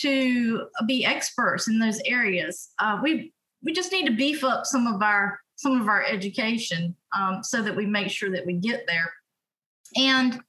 to 0.00 0.66
be 0.86 1.04
experts 1.04 1.68
in 1.68 1.78
those 1.78 2.00
areas. 2.04 2.70
Uh, 2.78 2.98
we 3.02 3.32
we 3.62 3.72
just 3.72 3.92
need 3.92 4.06
to 4.06 4.12
beef 4.12 4.42
up 4.42 4.66
some 4.66 4.86
of 4.86 5.00
our 5.02 5.38
some 5.56 5.80
of 5.80 5.88
our 5.88 6.04
education 6.04 6.94
um, 7.16 7.42
so 7.42 7.62
that 7.62 7.74
we 7.74 7.86
make 7.86 8.10
sure 8.10 8.30
that 8.30 8.44
we 8.44 8.54
get 8.54 8.84
there. 8.86 9.12
And 9.96 10.40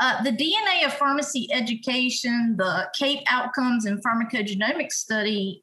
uh, 0.00 0.22
the 0.22 0.32
DNA 0.32 0.86
of 0.86 0.94
pharmacy 0.94 1.48
education, 1.52 2.56
the 2.58 2.88
CAPE 2.98 3.22
outcomes 3.28 3.84
and 3.84 4.02
pharmacogenomics 4.02 4.92
study 4.92 5.62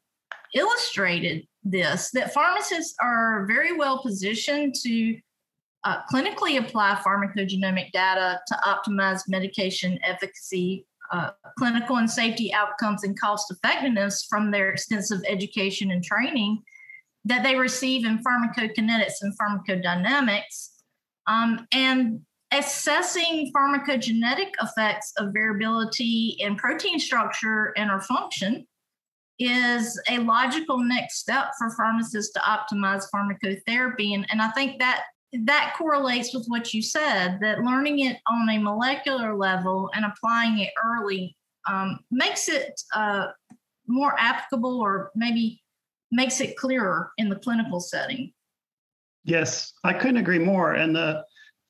illustrated 0.54 1.46
this 1.64 2.10
that 2.10 2.34
pharmacists 2.34 2.94
are 3.00 3.46
very 3.46 3.72
well 3.76 4.02
positioned 4.02 4.74
to 4.74 5.18
uh, 5.84 5.98
clinically 6.12 6.58
apply 6.58 7.00
pharmacogenomic 7.04 7.90
data 7.92 8.40
to 8.46 8.54
optimize 8.66 9.22
medication 9.28 9.98
efficacy, 10.04 10.86
uh, 11.12 11.30
clinical 11.58 11.96
and 11.96 12.10
safety 12.10 12.52
outcomes, 12.54 13.04
and 13.04 13.18
cost 13.18 13.50
effectiveness 13.50 14.24
from 14.28 14.50
their 14.50 14.70
extensive 14.70 15.20
education 15.28 15.90
and 15.90 16.04
training 16.04 16.62
that 17.24 17.42
they 17.42 17.56
receive 17.56 18.04
in 18.04 18.18
pharmacokinetics 18.22 19.22
and 19.22 19.36
pharmacodynamics. 19.38 20.70
Um, 21.26 21.66
and 21.72 22.20
assessing 22.52 23.50
pharmacogenetic 23.56 24.50
effects 24.62 25.12
of 25.18 25.32
variability 25.32 26.36
in 26.38 26.56
protein 26.56 26.98
structure 26.98 27.72
and 27.76 27.90
or 27.90 28.00
function 28.00 28.66
is 29.38 30.00
a 30.10 30.18
logical 30.18 30.78
next 30.78 31.18
step 31.18 31.46
for 31.58 31.70
pharmacists 31.70 32.32
to 32.32 32.40
optimize 32.40 33.06
pharmacotherapy 33.14 34.14
and, 34.14 34.26
and 34.30 34.42
i 34.42 34.48
think 34.50 34.78
that 34.78 35.04
that 35.44 35.74
correlates 35.78 36.34
with 36.34 36.44
what 36.48 36.74
you 36.74 36.82
said 36.82 37.38
that 37.40 37.60
learning 37.60 38.00
it 38.00 38.18
on 38.26 38.48
a 38.50 38.58
molecular 38.58 39.34
level 39.34 39.90
and 39.94 40.04
applying 40.04 40.58
it 40.58 40.70
early 40.84 41.34
um, 41.68 41.98
makes 42.10 42.48
it 42.48 42.78
uh, 42.94 43.28
more 43.86 44.14
applicable 44.18 44.80
or 44.80 45.10
maybe 45.14 45.62
makes 46.10 46.40
it 46.40 46.56
clearer 46.56 47.10
in 47.16 47.30
the 47.30 47.36
clinical 47.36 47.80
setting 47.80 48.30
Yes, 49.24 49.72
I 49.84 49.92
couldn't 49.92 50.16
agree 50.16 50.38
more. 50.38 50.72
And 50.72 50.94
the, 50.94 51.24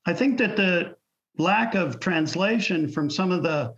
I 0.05 0.13
think 0.13 0.37
that 0.39 0.55
the 0.55 0.95
lack 1.37 1.75
of 1.75 1.99
translation 1.99 2.89
from 2.89 3.09
some 3.09 3.31
of 3.31 3.43
the 3.43 3.73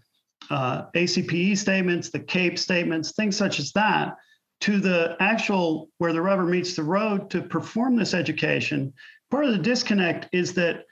uh, 0.49 0.83
ACPE 0.93 1.57
statements, 1.57 2.09
the 2.09 2.19
CAPE 2.19 2.59
statements, 2.59 3.13
things 3.13 3.35
such 3.35 3.59
as 3.59 3.71
that, 3.73 4.15
to 4.61 4.79
the 4.79 5.15
actual 5.19 5.89
where 5.97 6.13
the 6.13 6.21
rubber 6.21 6.45
meets 6.45 6.75
the 6.75 6.83
road 6.83 7.29
to 7.29 7.41
perform 7.41 7.95
this 7.95 8.13
education, 8.13 8.93
part 9.29 9.45
of 9.45 9.51
the 9.51 9.57
disconnect 9.57 10.29
is 10.31 10.53
that 10.53 10.83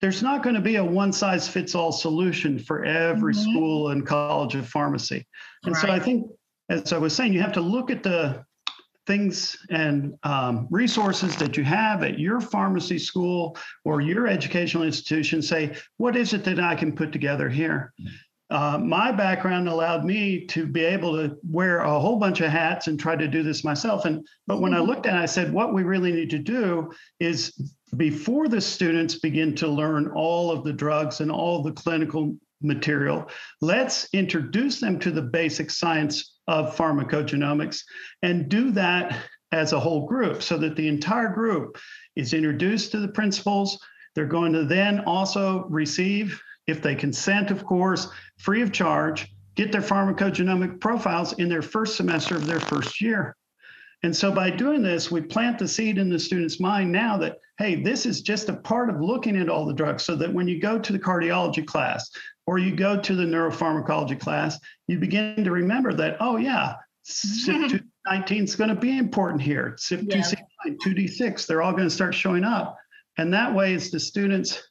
there's 0.00 0.22
not 0.22 0.42
going 0.42 0.54
to 0.54 0.60
be 0.60 0.76
a 0.76 0.84
one 0.84 1.12
size 1.12 1.48
fits 1.48 1.74
all 1.74 1.92
solution 1.92 2.58
for 2.58 2.84
every 2.84 3.32
Mhm. 3.32 3.42
school 3.42 3.88
and 3.90 4.06
college 4.06 4.54
of 4.54 4.68
pharmacy. 4.68 5.26
And 5.64 5.76
so 5.76 5.88
I 5.88 5.98
think, 5.98 6.26
as 6.68 6.92
I 6.92 6.98
was 6.98 7.14
saying, 7.14 7.32
you 7.32 7.40
have 7.40 7.52
to 7.52 7.60
look 7.60 7.90
at 7.90 8.02
the 8.02 8.44
things 9.06 9.56
and 9.70 10.14
um, 10.22 10.66
resources 10.70 11.36
that 11.36 11.56
you 11.56 11.64
have 11.64 12.02
at 12.02 12.18
your 12.18 12.40
pharmacy 12.40 12.98
school 12.98 13.56
or 13.84 14.00
your 14.00 14.26
educational 14.26 14.84
institution. 14.84 15.42
Say, 15.42 15.76
what 15.96 16.16
is 16.16 16.32
it 16.32 16.44
that 16.44 16.58
I 16.58 16.74
can 16.74 16.94
put 16.94 17.12
together 17.12 17.48
here? 17.48 17.92
Uh, 18.50 18.78
my 18.78 19.10
background 19.10 19.68
allowed 19.68 20.04
me 20.04 20.46
to 20.46 20.66
be 20.66 20.84
able 20.84 21.16
to 21.16 21.36
wear 21.50 21.78
a 21.78 21.98
whole 21.98 22.18
bunch 22.18 22.40
of 22.40 22.50
hats 22.50 22.86
and 22.86 23.00
try 23.00 23.16
to 23.16 23.26
do 23.26 23.42
this 23.42 23.64
myself. 23.64 24.04
And 24.04 24.26
but 24.46 24.60
when 24.60 24.74
I 24.74 24.80
looked 24.80 25.06
at 25.06 25.16
it, 25.16 25.22
I 25.22 25.26
said, 25.26 25.52
what 25.52 25.72
we 25.74 25.82
really 25.82 26.12
need 26.12 26.30
to 26.30 26.38
do 26.38 26.92
is 27.20 27.52
before 27.96 28.48
the 28.48 28.60
students 28.60 29.18
begin 29.18 29.54
to 29.56 29.66
learn 29.66 30.08
all 30.14 30.50
of 30.50 30.62
the 30.62 30.72
drugs 30.72 31.20
and 31.20 31.30
all 31.30 31.62
the 31.62 31.72
clinical 31.72 32.36
material, 32.60 33.28
let's 33.60 34.08
introduce 34.12 34.78
them 34.78 34.98
to 34.98 35.10
the 35.10 35.22
basic 35.22 35.70
science 35.70 36.33
of 36.46 36.76
pharmacogenomics 36.76 37.82
and 38.22 38.48
do 38.48 38.70
that 38.72 39.16
as 39.52 39.72
a 39.72 39.80
whole 39.80 40.06
group 40.06 40.42
so 40.42 40.58
that 40.58 40.76
the 40.76 40.88
entire 40.88 41.28
group 41.28 41.78
is 42.16 42.34
introduced 42.34 42.90
to 42.92 43.00
the 43.00 43.08
principles. 43.08 43.78
They're 44.14 44.26
going 44.26 44.52
to 44.52 44.64
then 44.64 45.00
also 45.00 45.64
receive, 45.68 46.40
if 46.66 46.82
they 46.82 46.94
consent, 46.94 47.50
of 47.50 47.64
course, 47.64 48.08
free 48.38 48.62
of 48.62 48.72
charge, 48.72 49.28
get 49.54 49.70
their 49.70 49.80
pharmacogenomic 49.80 50.80
profiles 50.80 51.34
in 51.34 51.48
their 51.48 51.62
first 51.62 51.96
semester 51.96 52.34
of 52.34 52.46
their 52.46 52.60
first 52.60 53.00
year. 53.00 53.36
And 54.02 54.14
so 54.14 54.30
by 54.30 54.50
doing 54.50 54.82
this, 54.82 55.10
we 55.10 55.22
plant 55.22 55.58
the 55.58 55.68
seed 55.68 55.96
in 55.96 56.10
the 56.10 56.18
student's 56.18 56.60
mind 56.60 56.92
now 56.92 57.16
that, 57.18 57.38
hey, 57.58 57.82
this 57.82 58.04
is 58.04 58.20
just 58.20 58.48
a 58.48 58.56
part 58.56 58.90
of 58.90 59.00
looking 59.00 59.36
at 59.36 59.48
all 59.48 59.64
the 59.64 59.72
drugs 59.72 60.04
so 60.04 60.14
that 60.16 60.32
when 60.32 60.46
you 60.46 60.60
go 60.60 60.78
to 60.78 60.92
the 60.92 60.98
cardiology 60.98 61.64
class 61.64 62.10
or 62.46 62.58
you 62.58 62.74
go 62.74 63.00
to 63.00 63.14
the 63.14 63.24
neuropharmacology 63.24 64.18
class, 64.18 64.58
you 64.86 64.98
begin 64.98 65.44
to 65.44 65.50
remember 65.50 65.92
that, 65.94 66.16
oh, 66.20 66.36
yeah, 66.36 66.74
CYP2C19 67.06 67.82
mm-hmm. 68.06 68.44
is 68.44 68.56
going 68.56 68.70
to 68.70 68.76
be 68.76 68.98
important 68.98 69.42
here. 69.42 69.76
CYP2C9, 69.78 70.76
2D6, 70.84 71.46
they're 71.46 71.62
all 71.62 71.72
going 71.72 71.84
to 71.84 71.90
start 71.90 72.14
showing 72.14 72.44
up. 72.44 72.76
And 73.16 73.32
that 73.32 73.54
way, 73.54 73.74
as 73.74 73.90
the 73.90 74.00
students 74.00 74.62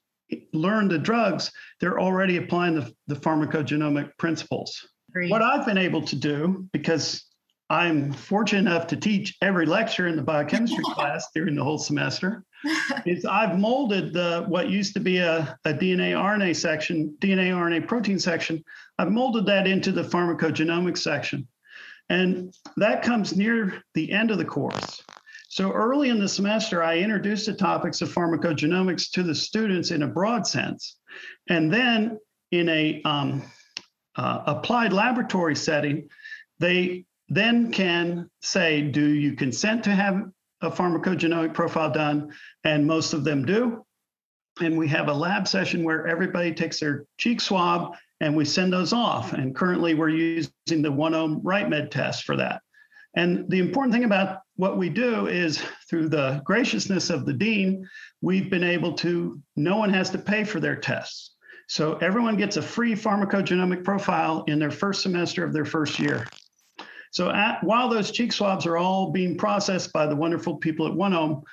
learn 0.54 0.88
the 0.88 0.98
drugs, 0.98 1.52
they're 1.80 2.00
already 2.00 2.38
applying 2.38 2.76
the, 2.76 2.94
the 3.08 3.16
pharmacogenomic 3.16 4.12
principles. 4.18 4.88
Agreed. 5.10 5.30
What 5.30 5.42
I've 5.42 5.66
been 5.66 5.78
able 5.78 6.02
to 6.04 6.16
do, 6.16 6.68
because 6.74 7.24
I'm 7.70 8.12
fortunate 8.12 8.70
enough 8.70 8.88
to 8.88 8.98
teach 8.98 9.38
every 9.42 9.66
lecture 9.66 10.08
in 10.08 10.16
the 10.16 10.22
biochemistry 10.22 10.84
class 10.94 11.28
during 11.34 11.56
the 11.56 11.64
whole 11.64 11.78
semester. 11.78 12.44
Is 13.06 13.26
I've 13.26 13.60
molded 13.60 14.14
the 14.14 14.46
what 14.48 14.70
used 14.70 14.94
to 14.94 15.00
be 15.00 15.18
a, 15.18 15.58
a 15.66 15.74
DNA 15.74 16.14
RNA 16.14 16.56
section, 16.56 17.16
DNA 17.20 17.52
RNA 17.52 17.88
protein 17.88 18.20
section. 18.20 18.64
I've 19.00 19.12
molded 19.12 19.46
that 19.48 19.68
into 19.68 19.92
the 19.92 20.04
pharmacogenomics 20.04 21.00
section. 21.00 21.48
And 22.10 22.54
that 22.78 23.02
comes 23.02 23.36
near 23.36 23.82
the 23.94 24.12
end 24.12 24.32
of 24.32 24.38
the 24.38 24.46
course. 24.46 25.04
So 25.50 25.72
early 25.72 26.10
in 26.10 26.20
the 26.20 26.28
semester, 26.28 26.84
I 26.84 26.98
introduced 26.98 27.46
the 27.46 27.54
topics 27.54 28.02
of 28.02 28.14
pharmacogenomics 28.14 29.12
to 29.12 29.24
the 29.24 29.36
students 29.36 29.92
in 29.92 30.04
a 30.04 30.08
broad 30.08 30.48
sense. 30.48 30.98
And 31.50 31.72
then 31.72 32.20
in 32.52 32.70
a 32.70 33.02
um, 33.04 33.44
uh, 34.16 34.44
applied 34.48 34.94
laboratory 34.94 35.56
setting, 35.56 36.10
they 36.60 37.06
then 37.36 37.72
can 37.72 38.30
say, 38.42 38.82
do 38.82 39.06
you 39.06 39.34
consent 39.36 39.84
to 39.86 39.92
have 39.92 40.24
a 40.62 40.72
pharmacogenomic 40.72 41.54
profile 41.54 41.92
done? 41.92 42.34
And 42.64 42.88
most 42.88 43.14
of 43.14 43.24
them 43.24 43.46
do. 43.46 43.86
And 44.62 44.78
we 44.78 44.88
have 44.90 45.08
a 45.08 45.14
lab 45.14 45.48
session 45.48 45.84
where 45.84 46.08
everybody 46.08 46.54
takes 46.54 46.80
their 46.80 47.06
cheek 47.18 47.42
swab 47.42 47.96
and 48.20 48.36
we 48.36 48.46
send 48.46 48.72
those 48.72 48.94
off. 48.94 49.34
And 49.34 49.56
currently 49.56 49.94
we're 49.94 50.10
using 50.10 50.52
the 50.68 50.92
OneOme 50.92 51.42
RightMed 51.44 51.92
test 51.92 52.24
for 52.24 52.36
that. 52.38 52.62
And 53.16 53.50
the 53.50 53.60
important 53.60 53.94
thing 53.94 54.06
about 54.06 54.40
what 54.56 54.78
we 54.78 54.90
do 54.90 55.28
is 55.28 55.64
through 55.90 56.10
the 56.10 56.42
graciousness 56.46 57.10
of 57.10 57.26
the 57.26 57.34
dean, 57.34 57.88
we've 58.22 58.50
been 58.50 58.64
able 58.64 58.94
to, 58.94 59.40
no 59.56 59.78
one 59.78 59.92
has 59.92 60.10
to 60.12 60.18
pay 60.18 60.44
for 60.44 60.60
their 60.60 60.76
tests. 60.76 61.36
So 61.68 61.96
everyone 61.98 62.38
gets 62.38 62.58
a 62.58 62.62
free 62.62 62.94
pharmacogenomic 62.94 63.84
profile 63.84 64.44
in 64.48 64.60
their 64.60 64.72
first 64.72 65.02
semester 65.02 65.44
of 65.44 65.54
their 65.54 65.66
first 65.66 66.00
year. 66.00 66.28
So 67.14 67.30
at, 67.30 67.64
while 67.64 67.90
those 67.90 68.10
cheek 68.10 68.34
swabs 68.34 68.66
are 68.66 68.76
all 68.76 69.12
being 69.12 69.38
processed 69.38 69.94
by 69.94 70.08
the 70.08 70.16
wonderful 70.16 70.58
people 70.58 70.88
at 70.88 70.94
OneOme, 70.94 71.44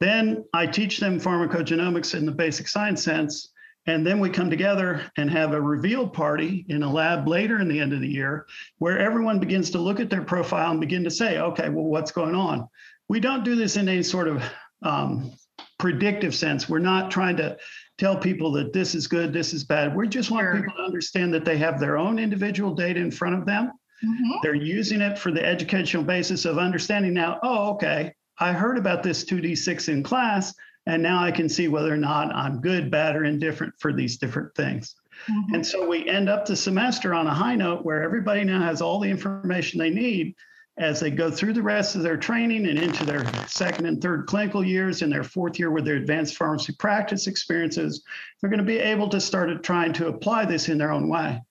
then 0.00 0.46
I 0.54 0.66
teach 0.66 0.98
them 0.98 1.20
pharmacogenomics 1.20 2.14
in 2.14 2.24
the 2.24 2.32
basic 2.32 2.66
science 2.66 3.02
sense. 3.02 3.52
And 3.86 4.06
then 4.06 4.18
we 4.18 4.30
come 4.30 4.48
together 4.48 5.02
and 5.18 5.30
have 5.30 5.52
a 5.52 5.60
reveal 5.60 6.08
party 6.08 6.64
in 6.70 6.82
a 6.82 6.90
lab 6.90 7.28
later 7.28 7.60
in 7.60 7.68
the 7.68 7.80
end 7.80 7.92
of 7.92 8.00
the 8.00 8.08
year 8.08 8.46
where 8.78 8.98
everyone 8.98 9.38
begins 9.38 9.68
to 9.70 9.78
look 9.78 10.00
at 10.00 10.08
their 10.08 10.22
profile 10.22 10.70
and 10.70 10.80
begin 10.80 11.04
to 11.04 11.10
say, 11.10 11.38
okay, 11.38 11.68
well, 11.68 11.84
what's 11.84 12.12
going 12.12 12.34
on? 12.34 12.66
We 13.08 13.20
don't 13.20 13.44
do 13.44 13.56
this 13.56 13.76
in 13.76 13.90
any 13.90 14.02
sort 14.02 14.26
of 14.26 14.42
um, 14.82 15.32
predictive 15.78 16.34
sense. 16.34 16.66
We're 16.66 16.78
not 16.78 17.10
trying 17.10 17.36
to 17.38 17.58
tell 17.98 18.16
people 18.16 18.52
that 18.52 18.72
this 18.72 18.94
is 18.94 19.06
good, 19.06 19.34
this 19.34 19.52
is 19.52 19.64
bad. 19.64 19.94
We 19.94 20.08
just 20.08 20.30
want 20.30 20.44
sure. 20.44 20.56
people 20.56 20.76
to 20.78 20.82
understand 20.82 21.34
that 21.34 21.44
they 21.44 21.58
have 21.58 21.78
their 21.78 21.98
own 21.98 22.18
individual 22.18 22.74
data 22.74 23.00
in 23.00 23.10
front 23.10 23.34
of 23.34 23.44
them 23.44 23.72
Mm-hmm. 24.04 24.38
They're 24.42 24.54
using 24.54 25.00
it 25.00 25.18
for 25.18 25.30
the 25.30 25.44
educational 25.44 26.02
basis 26.02 26.44
of 26.44 26.58
understanding 26.58 27.14
now, 27.14 27.38
oh, 27.42 27.70
okay, 27.72 28.14
I 28.38 28.52
heard 28.52 28.78
about 28.78 29.02
this 29.02 29.24
2D6 29.24 29.88
in 29.88 30.02
class, 30.02 30.54
and 30.86 31.02
now 31.02 31.22
I 31.22 31.30
can 31.30 31.48
see 31.48 31.68
whether 31.68 31.92
or 31.92 31.98
not 31.98 32.34
I'm 32.34 32.60
good, 32.60 32.90
bad, 32.90 33.14
or 33.14 33.24
indifferent 33.24 33.74
for 33.78 33.92
these 33.92 34.16
different 34.16 34.54
things. 34.54 34.94
Mm-hmm. 35.28 35.54
And 35.56 35.66
so 35.66 35.86
we 35.86 36.08
end 36.08 36.30
up 36.30 36.46
the 36.46 36.56
semester 36.56 37.12
on 37.12 37.26
a 37.26 37.34
high 37.34 37.56
note 37.56 37.84
where 37.84 38.02
everybody 38.02 38.44
now 38.44 38.62
has 38.62 38.80
all 38.80 39.00
the 39.00 39.10
information 39.10 39.78
they 39.78 39.90
need 39.90 40.34
as 40.78 40.98
they 40.98 41.10
go 41.10 41.30
through 41.30 41.52
the 41.52 41.62
rest 41.62 41.94
of 41.94 42.02
their 42.02 42.16
training 42.16 42.66
and 42.66 42.78
into 42.78 43.04
their 43.04 43.26
second 43.46 43.84
and 43.84 44.00
third 44.00 44.26
clinical 44.26 44.64
years 44.64 45.02
and 45.02 45.12
their 45.12 45.24
fourth 45.24 45.58
year 45.58 45.70
with 45.70 45.84
their 45.84 45.96
advanced 45.96 46.36
pharmacy 46.36 46.72
practice 46.78 47.26
experiences. 47.26 48.02
They're 48.40 48.48
going 48.48 48.58
to 48.60 48.64
be 48.64 48.78
able 48.78 49.08
to 49.10 49.20
start 49.20 49.62
trying 49.62 49.92
to 49.94 50.08
apply 50.08 50.46
this 50.46 50.70
in 50.70 50.78
their 50.78 50.90
own 50.90 51.08
way. 51.10 51.42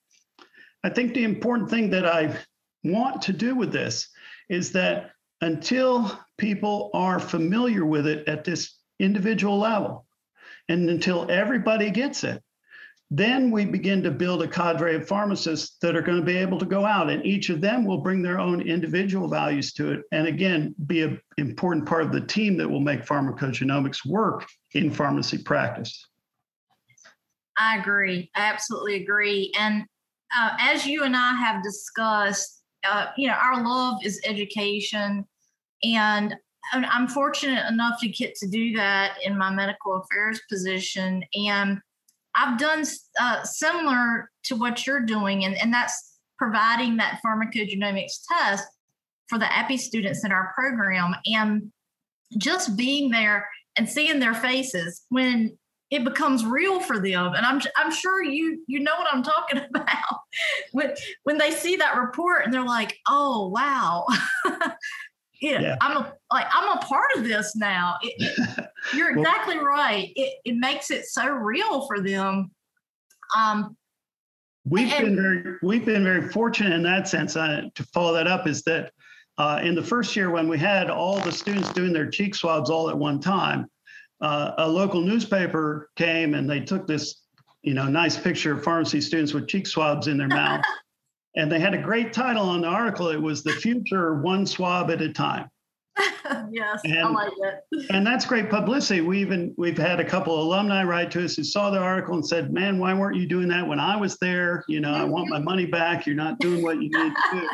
I 0.84 0.90
think 0.90 1.14
the 1.14 1.24
important 1.24 1.70
thing 1.70 1.90
that 1.92 2.06
I 2.06 2.38
want 2.84 3.22
to 3.24 3.34
do 3.34 3.56
with 3.56 3.72
this 3.72 4.10
is 4.50 4.72
that 4.72 5.12
until 5.42 6.18
people 6.38 6.90
are 6.94 7.20
familiar 7.20 7.86
with 7.86 8.08
it 8.08 8.28
at 8.28 8.44
this 8.44 8.78
individual 9.00 9.58
level, 9.58 10.06
and 10.68 10.90
until 10.90 11.30
everybody 11.30 11.90
gets 11.90 12.24
it, 12.24 12.42
then 13.12 13.50
we 13.50 13.66
begin 13.66 14.04
to 14.04 14.12
build 14.12 14.44
a 14.44 14.48
cadre 14.48 14.96
of 14.96 15.08
pharmacists 15.08 15.78
that 15.82 15.96
are 15.96 16.02
going 16.02 16.20
to 16.20 16.26
be 16.26 16.38
able 16.38 16.60
to 16.60 16.66
go 16.66 16.86
out, 16.86 17.10
and 17.10 17.26
each 17.26 17.50
of 17.50 17.60
them 17.60 17.84
will 17.86 18.02
bring 18.02 18.22
their 18.22 18.40
own 18.40 18.62
individual 18.62 19.28
values 19.28 19.74
to 19.74 19.92
it. 19.92 20.02
And 20.12 20.28
again, 20.28 20.76
be 20.86 21.02
an 21.02 21.20
important 21.38 21.88
part 21.88 22.04
of 22.04 22.12
the 22.12 22.22
team 22.22 22.56
that 22.58 22.70
will 22.70 22.80
make 22.80 23.06
pharmacogenomics 23.06 24.06
work 24.06 24.46
in 24.74 24.92
pharmacy 24.92 25.40
practice. 25.40 26.06
I 27.58 27.78
agree. 27.78 28.30
I 28.36 28.42
absolutely 28.42 29.02
agree. 29.02 29.52
And 29.58 29.86
uh, 30.38 30.52
as 30.60 30.86
you 30.86 31.04
and 31.04 31.16
I 31.16 31.34
have 31.36 31.64
discussed, 31.64 32.62
uh, 32.90 33.08
you 33.18 33.28
know, 33.28 33.34
our 33.34 33.64
love 33.64 34.00
is 34.04 34.22
education. 34.26 35.26
And 35.84 36.36
I'm 36.74 37.08
fortunate 37.08 37.66
enough 37.68 38.00
to 38.02 38.10
get 38.10 38.36
to 38.36 38.48
do 38.48 38.76
that 38.76 39.18
in 39.24 39.38
my 39.38 39.50
medical 39.50 39.96
affairs 39.96 40.42
position. 40.50 41.24
And 41.34 41.80
I've 42.36 42.60
done 42.60 42.84
uh, 43.20 43.44
similar 43.44 44.30
to 44.44 44.56
what 44.56 44.86
you're 44.86 45.06
doing, 45.06 45.46
and, 45.46 45.56
and 45.56 45.74
that's 45.74 46.18
providing 46.38 46.98
that 46.98 47.20
pharmacogenomics 47.26 48.22
test 48.32 48.68
for 49.28 49.38
the 49.40 49.58
EPI 49.58 49.78
students 49.78 50.24
in 50.24 50.32
our 50.32 50.52
program. 50.56 51.16
And 51.26 51.72
just 52.38 52.78
being 52.78 53.10
there 53.10 53.50
and 53.78 53.90
seeing 53.90 54.20
their 54.20 54.34
faces 54.34 55.06
when 55.10 55.58
it 55.92 56.04
becomes 56.04 56.46
real 56.46 56.80
for 56.80 57.00
them. 57.00 57.34
And 57.34 57.46
i'm 57.46 57.62
i'm 57.76 57.92
sure 57.92 58.24
you 58.24 58.64
you 58.68 58.80
know 58.80 58.94
what 58.98 59.08
i'm 59.12 59.24
talking 59.24 59.62
about. 59.76 60.20
When 60.72 60.94
when 61.24 61.38
they 61.38 61.52
see 61.52 61.76
that 61.78 61.98
report 61.98 62.46
and 62.46 62.54
they're 62.54 62.66
like 62.66 62.98
oh 63.08 63.48
wow. 63.50 64.06
Yeah, 65.42 65.62
yeah, 65.62 65.76
i'm 65.80 65.96
a 65.96 66.14
like 66.34 66.48
i'm 66.54 66.78
a 66.78 66.82
part 66.82 67.12
of 67.16 67.24
this 67.24 67.56
now. 67.56 67.96
It, 68.02 68.14
it, 68.18 68.66
you're 68.94 69.18
exactly 69.18 69.56
well, 69.56 69.68
right. 69.68 70.12
It, 70.14 70.34
it 70.44 70.58
makes 70.58 70.92
it 70.92 71.06
so 71.06 71.30
real 71.30 71.88
for 71.88 72.02
them. 72.02 72.52
Um 73.38 73.78
we've 74.66 74.92
and, 74.92 75.06
been 75.06 75.16
very 75.16 75.58
we've 75.64 75.86
been 75.86 76.04
very 76.04 76.28
fortunate 76.28 76.74
in 76.74 76.84
that 76.84 77.08
sense 77.08 77.38
uh, 77.38 77.62
to 77.74 77.84
follow 77.94 78.14
that 78.14 78.28
up 78.28 78.48
is 78.48 78.64
that 78.64 78.92
uh, 79.38 79.62
in 79.64 79.74
the 79.74 79.82
first 79.82 80.18
year 80.18 80.30
when 80.30 80.50
we 80.50 80.58
had 80.58 80.90
all 80.90 81.18
the 81.22 81.32
students 81.32 81.72
doing 81.72 81.94
their 81.94 82.10
cheek 82.10 82.36
swabs 82.36 82.70
all 82.70 82.90
at 82.90 82.98
one 82.98 83.22
time 83.22 83.66
uh, 84.22 84.54
a 84.58 84.68
local 84.68 85.02
newspaper 85.02 85.90
came 85.96 86.34
and 86.34 86.50
they 86.50 86.60
took 86.60 86.88
this, 86.88 87.24
you 87.62 87.74
know, 87.74 87.86
nice 87.86 88.18
picture 88.18 88.54
of 88.54 88.64
pharmacy 88.64 89.02
students 89.02 89.34
with 89.34 89.48
cheek 89.48 89.68
swabs 89.68 90.08
in 90.08 90.18
their 90.18 90.28
mouth. 90.28 90.64
and 91.36 91.52
they 91.52 91.60
had 91.60 91.74
a 91.74 91.82
great 91.82 92.14
title 92.14 92.44
on 92.44 92.62
the 92.62 92.68
article. 92.68 93.10
It 93.10 93.22
was 93.22 93.44
The 93.44 93.54
Future 93.54 94.22
One 94.22 94.46
Swab 94.46 94.92
at 94.92 95.02
a 95.02 95.12
Time. 95.14 95.50
yes, 96.52 96.80
and, 96.86 97.00
I 97.00 97.10
like 97.10 97.34
it. 97.38 97.86
and 97.92 98.06
that's 98.06 98.26
great 98.26 98.50
publicity. 98.50 99.02
We 99.02 99.20
even 99.20 99.54
we've 99.58 99.78
had 99.78 100.00
a 100.00 100.06
couple 100.06 100.34
of 100.34 100.46
alumni 100.46 100.84
write 100.84 101.12
to 101.12 101.26
us 101.26 101.36
who 101.36 101.44
saw 101.44 101.70
the 101.70 101.80
article 101.80 102.14
and 102.16 102.26
said, 102.26 102.54
"Man, 102.54 102.80
why 102.80 102.94
weren't 102.94 103.18
you 103.18 103.28
doing 103.28 103.50
that 103.50 103.68
when 103.68 103.82
I 103.82 103.98
was 103.98 104.18
there? 104.18 104.64
You 104.70 104.80
know, 104.80 104.94
I 104.94 105.04
want 105.04 105.30
my 105.30 105.40
money 105.40 105.66
back. 105.66 106.06
You're 106.06 106.16
not 106.16 106.40
doing 106.40 106.64
what 106.64 106.76
you 106.76 106.90
need 106.90 107.14
to 107.14 107.42
do." 107.42 107.50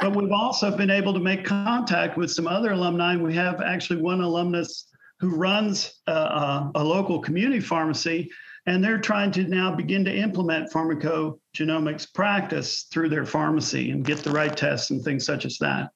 but 0.00 0.16
we've 0.16 0.32
also 0.32 0.74
been 0.74 0.90
able 0.90 1.12
to 1.12 1.20
make 1.20 1.44
contact 1.44 2.16
with 2.16 2.30
some 2.30 2.46
other 2.46 2.72
alumni. 2.72 3.16
We 3.16 3.34
have 3.34 3.60
actually 3.60 4.00
one 4.00 4.20
alumnus 4.20 4.86
who 5.20 5.36
runs 5.36 6.00
a, 6.06 6.12
a, 6.12 6.72
a 6.76 6.84
local 6.84 7.20
community 7.20 7.60
pharmacy, 7.60 8.30
and 8.66 8.82
they're 8.82 8.98
trying 8.98 9.30
to 9.32 9.44
now 9.44 9.74
begin 9.74 10.04
to 10.04 10.14
implement 10.14 10.72
pharmacogenomics 10.72 12.12
practice 12.12 12.84
through 12.90 13.08
their 13.10 13.26
pharmacy 13.26 13.90
and 13.90 14.04
get 14.04 14.18
the 14.18 14.30
right 14.30 14.56
tests 14.56 14.90
and 14.90 15.02
things 15.02 15.24
such 15.24 15.44
as 15.44 15.58
that. 15.58 15.90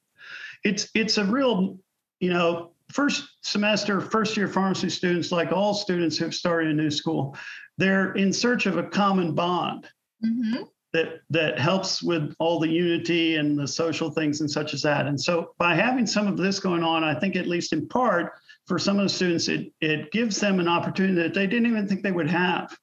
It's 0.63 0.89
it's 0.93 1.17
a 1.17 1.25
real, 1.25 1.77
you 2.19 2.31
know, 2.31 2.71
first 2.91 3.27
semester, 3.41 3.99
first 3.99 4.37
year 4.37 4.47
pharmacy 4.47 4.89
students, 4.89 5.31
like 5.31 5.51
all 5.51 5.73
students 5.73 6.17
who've 6.17 6.33
started 6.33 6.71
a 6.71 6.73
new 6.73 6.91
school, 6.91 7.35
they're 7.77 8.13
in 8.13 8.31
search 8.31 8.65
of 8.65 8.77
a 8.77 8.83
common 8.83 9.33
bond. 9.33 9.87
Mm-hmm. 10.23 10.63
That, 10.95 11.19
that 11.29 11.59
helps 11.59 12.01
with 12.01 12.33
all 12.39 12.57
the 12.57 12.69
unity 12.69 13.35
and 13.35 13.59
the 13.59 13.67
social 13.67 14.09
things 14.09 14.39
and 14.39 14.49
such 14.49 14.73
as 14.73 14.81
that. 14.83 15.07
And 15.07 15.19
so 15.19 15.51
by 15.57 15.75
having 15.75 16.07
some 16.07 16.25
of 16.25 16.37
this 16.37 16.57
going 16.57 16.83
on, 16.83 17.03
I 17.03 17.19
think 17.19 17.35
at 17.35 17.47
least 17.47 17.73
in 17.73 17.85
part, 17.89 18.31
for 18.65 18.79
some 18.79 18.97
of 18.97 19.03
the 19.03 19.09
students, 19.09 19.49
it, 19.49 19.73
it 19.81 20.09
gives 20.13 20.39
them 20.39 20.61
an 20.61 20.69
opportunity 20.69 21.21
that 21.21 21.33
they 21.33 21.47
didn't 21.47 21.69
even 21.69 21.85
think 21.85 22.01
they 22.01 22.13
would 22.13 22.29
have. 22.29 22.77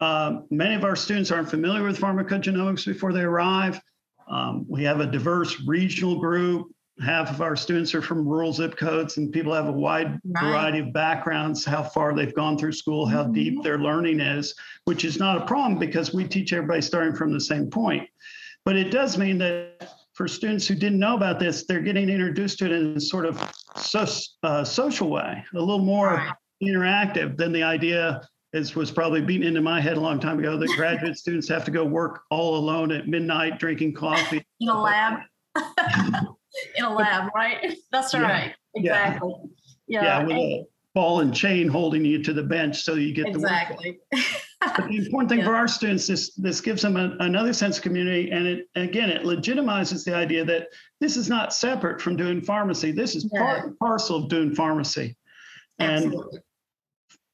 Uh, 0.00 0.40
many 0.50 0.74
of 0.74 0.84
our 0.84 0.96
students 0.96 1.30
aren't 1.30 1.48
familiar 1.48 1.82
with 1.82 1.98
pharmacogenomics 1.98 2.84
before 2.84 3.14
they 3.14 3.22
arrive. 3.22 3.80
Um, 4.28 4.66
we 4.68 4.84
have 4.84 5.00
a 5.00 5.06
diverse 5.06 5.62
regional 5.66 6.20
group. 6.20 6.73
Half 7.02 7.30
of 7.30 7.40
our 7.40 7.56
students 7.56 7.94
are 7.94 8.02
from 8.02 8.26
rural 8.26 8.52
zip 8.52 8.76
codes, 8.76 9.16
and 9.16 9.32
people 9.32 9.52
have 9.52 9.68
a 9.68 9.72
wide 9.72 10.20
right. 10.24 10.44
variety 10.44 10.78
of 10.78 10.92
backgrounds, 10.92 11.64
how 11.64 11.82
far 11.82 12.14
they've 12.14 12.34
gone 12.34 12.56
through 12.56 12.72
school, 12.72 13.04
how 13.04 13.24
mm-hmm. 13.24 13.32
deep 13.32 13.62
their 13.62 13.78
learning 13.78 14.20
is, 14.20 14.54
which 14.84 15.04
is 15.04 15.18
not 15.18 15.42
a 15.42 15.46
problem 15.46 15.78
because 15.78 16.14
we 16.14 16.24
teach 16.24 16.52
everybody 16.52 16.80
starting 16.80 17.14
from 17.14 17.32
the 17.32 17.40
same 17.40 17.68
point. 17.68 18.08
But 18.64 18.76
it 18.76 18.90
does 18.90 19.18
mean 19.18 19.38
that 19.38 19.88
for 20.14 20.28
students 20.28 20.68
who 20.68 20.76
didn't 20.76 21.00
know 21.00 21.16
about 21.16 21.40
this, 21.40 21.66
they're 21.66 21.80
getting 21.80 22.08
introduced 22.08 22.58
to 22.60 22.66
it 22.66 22.72
in 22.72 22.96
a 22.96 23.00
sort 23.00 23.26
of 23.26 23.42
so, 23.76 24.06
uh, 24.44 24.62
social 24.62 25.10
way, 25.10 25.44
a 25.52 25.58
little 25.58 25.84
more 25.84 26.14
right. 26.14 26.32
interactive 26.62 27.36
than 27.36 27.52
the 27.52 27.62
idea 27.62 28.20
as 28.54 28.76
was 28.76 28.90
probably 28.90 29.20
beaten 29.20 29.46
into 29.46 29.60
my 29.60 29.80
head 29.80 29.96
a 29.96 30.00
long 30.00 30.20
time 30.20 30.38
ago 30.38 30.56
that 30.56 30.68
graduate 30.76 31.18
students 31.18 31.48
have 31.48 31.64
to 31.64 31.70
go 31.70 31.84
work 31.84 32.22
all 32.30 32.56
alone 32.56 32.92
at 32.92 33.08
midnight 33.08 33.58
drinking 33.58 33.92
coffee 33.92 34.42
in 34.60 34.68
a 34.68 34.80
lab. 34.80 35.20
in 36.76 36.84
a 36.84 36.92
lab, 36.94 37.30
right? 37.34 37.74
That's 37.92 38.12
Yeah. 38.14 38.20
right. 38.22 38.54
Yeah. 38.74 38.80
Exactly. 39.10 39.34
Yeah. 39.86 40.02
Yeah, 40.04 40.22
with 40.24 40.30
and- 40.36 40.40
a 40.40 40.66
ball 40.94 41.20
and 41.20 41.34
chain 41.34 41.66
holding 41.66 42.04
you 42.04 42.22
to 42.22 42.32
the 42.32 42.42
bench 42.42 42.82
so 42.82 42.94
you 42.94 43.12
get 43.12 43.24
the 43.32 43.40
work. 43.40 43.50
exactly. 43.50 43.98
But 44.60 44.88
the 44.88 44.96
important 45.04 45.28
thing 45.28 45.40
Yeah. 45.40 45.46
for 45.46 45.56
our 45.56 45.66
students 45.66 46.08
is 46.08 46.32
this 46.36 46.60
gives 46.60 46.82
them 46.82 46.96
a, 46.96 47.16
another 47.18 47.52
sense 47.52 47.78
of 47.78 47.82
community, 47.82 48.30
and 48.30 48.46
it 48.46 48.68
again 48.76 49.10
it 49.10 49.22
legitimizes 49.24 50.04
the 50.04 50.14
idea 50.14 50.44
that 50.44 50.68
this 51.00 51.16
is 51.16 51.28
not 51.28 51.52
separate 51.52 52.00
from 52.00 52.16
doing 52.16 52.40
pharmacy. 52.40 52.92
This 52.92 53.16
is 53.16 53.24
part 53.36 53.64
and 53.64 53.78
parcel 53.78 54.16
of 54.22 54.28
doing 54.28 54.54
pharmacy. 54.54 55.16
And 55.80 56.04
Absolutely. 56.06 56.38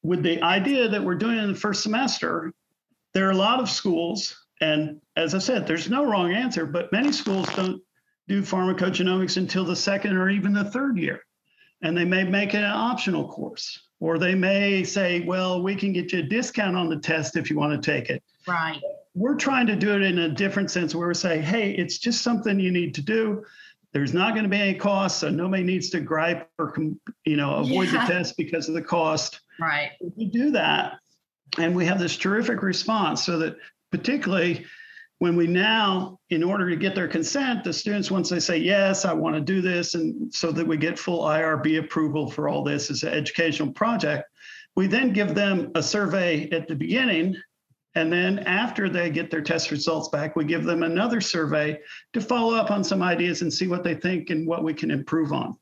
with 0.01 0.23
the 0.23 0.41
idea 0.41 0.89
that 0.89 1.03
we're 1.03 1.13
doing 1.15 1.37
it 1.37 1.43
in 1.43 1.53
the 1.53 1.59
first 1.59 1.83
semester, 1.83 2.51
there 3.13 3.27
are 3.27 3.31
a 3.31 3.35
lot 3.37 3.59
of 3.59 3.69
schools, 3.69 4.35
and 4.59 4.99
as 5.15 5.35
I 5.35 5.37
said, 5.37 5.67
there's 5.67 5.87
no 5.89 6.03
wrong 6.09 6.33
answer, 6.33 6.65
but 6.65 6.91
many 6.91 7.11
schools 7.11 7.47
don't 7.55 7.79
do 8.31 8.41
pharmacogenomics 8.41 9.35
until 9.35 9.65
the 9.65 9.75
second 9.75 10.15
or 10.15 10.29
even 10.29 10.53
the 10.53 10.63
third 10.63 10.97
year. 10.97 11.21
And 11.83 11.97
they 11.97 12.05
may 12.05 12.23
make 12.23 12.53
it 12.53 12.59
an 12.63 12.71
optional 12.71 13.27
course, 13.27 13.87
or 13.99 14.17
they 14.17 14.35
may 14.35 14.85
say, 14.85 15.19
well, 15.21 15.61
we 15.61 15.75
can 15.75 15.91
get 15.91 16.13
you 16.13 16.19
a 16.19 16.23
discount 16.23 16.77
on 16.77 16.87
the 16.87 16.95
test 16.95 17.35
if 17.35 17.49
you 17.49 17.57
want 17.57 17.73
to 17.81 17.91
take 17.91 18.09
it. 18.09 18.23
Right. 18.47 18.79
We're 19.15 19.35
trying 19.35 19.67
to 19.67 19.75
do 19.75 19.93
it 19.95 20.01
in 20.03 20.19
a 20.19 20.29
different 20.29 20.71
sense 20.71 20.95
where 20.95 21.09
we 21.09 21.13
say, 21.13 21.41
hey, 21.41 21.71
it's 21.71 21.97
just 21.97 22.21
something 22.21 22.57
you 22.57 22.71
need 22.71 22.95
to 22.95 23.01
do. 23.01 23.43
There's 23.91 24.13
not 24.13 24.31
going 24.33 24.43
to 24.43 24.49
be 24.49 24.61
any 24.61 24.75
cost, 24.75 25.19
so 25.19 25.29
nobody 25.29 25.63
needs 25.63 25.89
to 25.89 25.99
gripe 25.99 26.49
or, 26.57 26.73
you 27.25 27.35
know, 27.35 27.55
avoid 27.55 27.89
Yeah. 27.91 28.05
the 28.05 28.13
test 28.13 28.37
because 28.37 28.69
of 28.69 28.75
the 28.75 28.81
cost 28.81 29.41
Right. 29.59 29.91
we 30.15 30.25
do 30.25 30.51
that 30.51 30.99
and 31.57 31.75
we 31.75 31.85
have 31.85 31.99
this 31.99 32.15
terrific 32.15 32.63
response 32.63 33.25
so 33.25 33.37
that 33.39 33.57
particularly 33.91 34.65
when 35.21 35.35
we 35.35 35.45
now 35.45 36.17
in 36.31 36.43
order 36.43 36.67
to 36.67 36.75
get 36.75 36.95
their 36.95 37.07
consent 37.07 37.63
the 37.63 37.71
students 37.71 38.09
once 38.09 38.27
they 38.27 38.39
say 38.39 38.57
yes 38.57 39.05
i 39.05 39.13
want 39.13 39.35
to 39.35 39.41
do 39.41 39.61
this 39.61 39.93
and 39.93 40.33
so 40.33 40.51
that 40.51 40.65
we 40.65 40.75
get 40.75 40.97
full 40.97 41.21
irb 41.25 41.77
approval 41.77 42.29
for 42.29 42.49
all 42.49 42.63
this 42.63 42.89
as 42.89 43.03
an 43.03 43.13
educational 43.13 43.71
project 43.71 44.23
we 44.75 44.87
then 44.87 45.13
give 45.13 45.35
them 45.35 45.71
a 45.75 45.83
survey 45.83 46.49
at 46.49 46.67
the 46.67 46.73
beginning 46.73 47.35
and 47.93 48.11
then 48.11 48.39
after 48.39 48.89
they 48.89 49.11
get 49.11 49.29
their 49.29 49.43
test 49.43 49.69
results 49.69 50.09
back 50.09 50.35
we 50.35 50.43
give 50.43 50.63
them 50.63 50.81
another 50.81 51.21
survey 51.21 51.79
to 52.13 52.19
follow 52.19 52.55
up 52.55 52.71
on 52.71 52.83
some 52.83 53.03
ideas 53.03 53.43
and 53.43 53.53
see 53.53 53.67
what 53.67 53.83
they 53.83 53.93
think 53.93 54.31
and 54.31 54.47
what 54.47 54.63
we 54.63 54.73
can 54.73 54.89
improve 54.89 55.31
on 55.31 55.55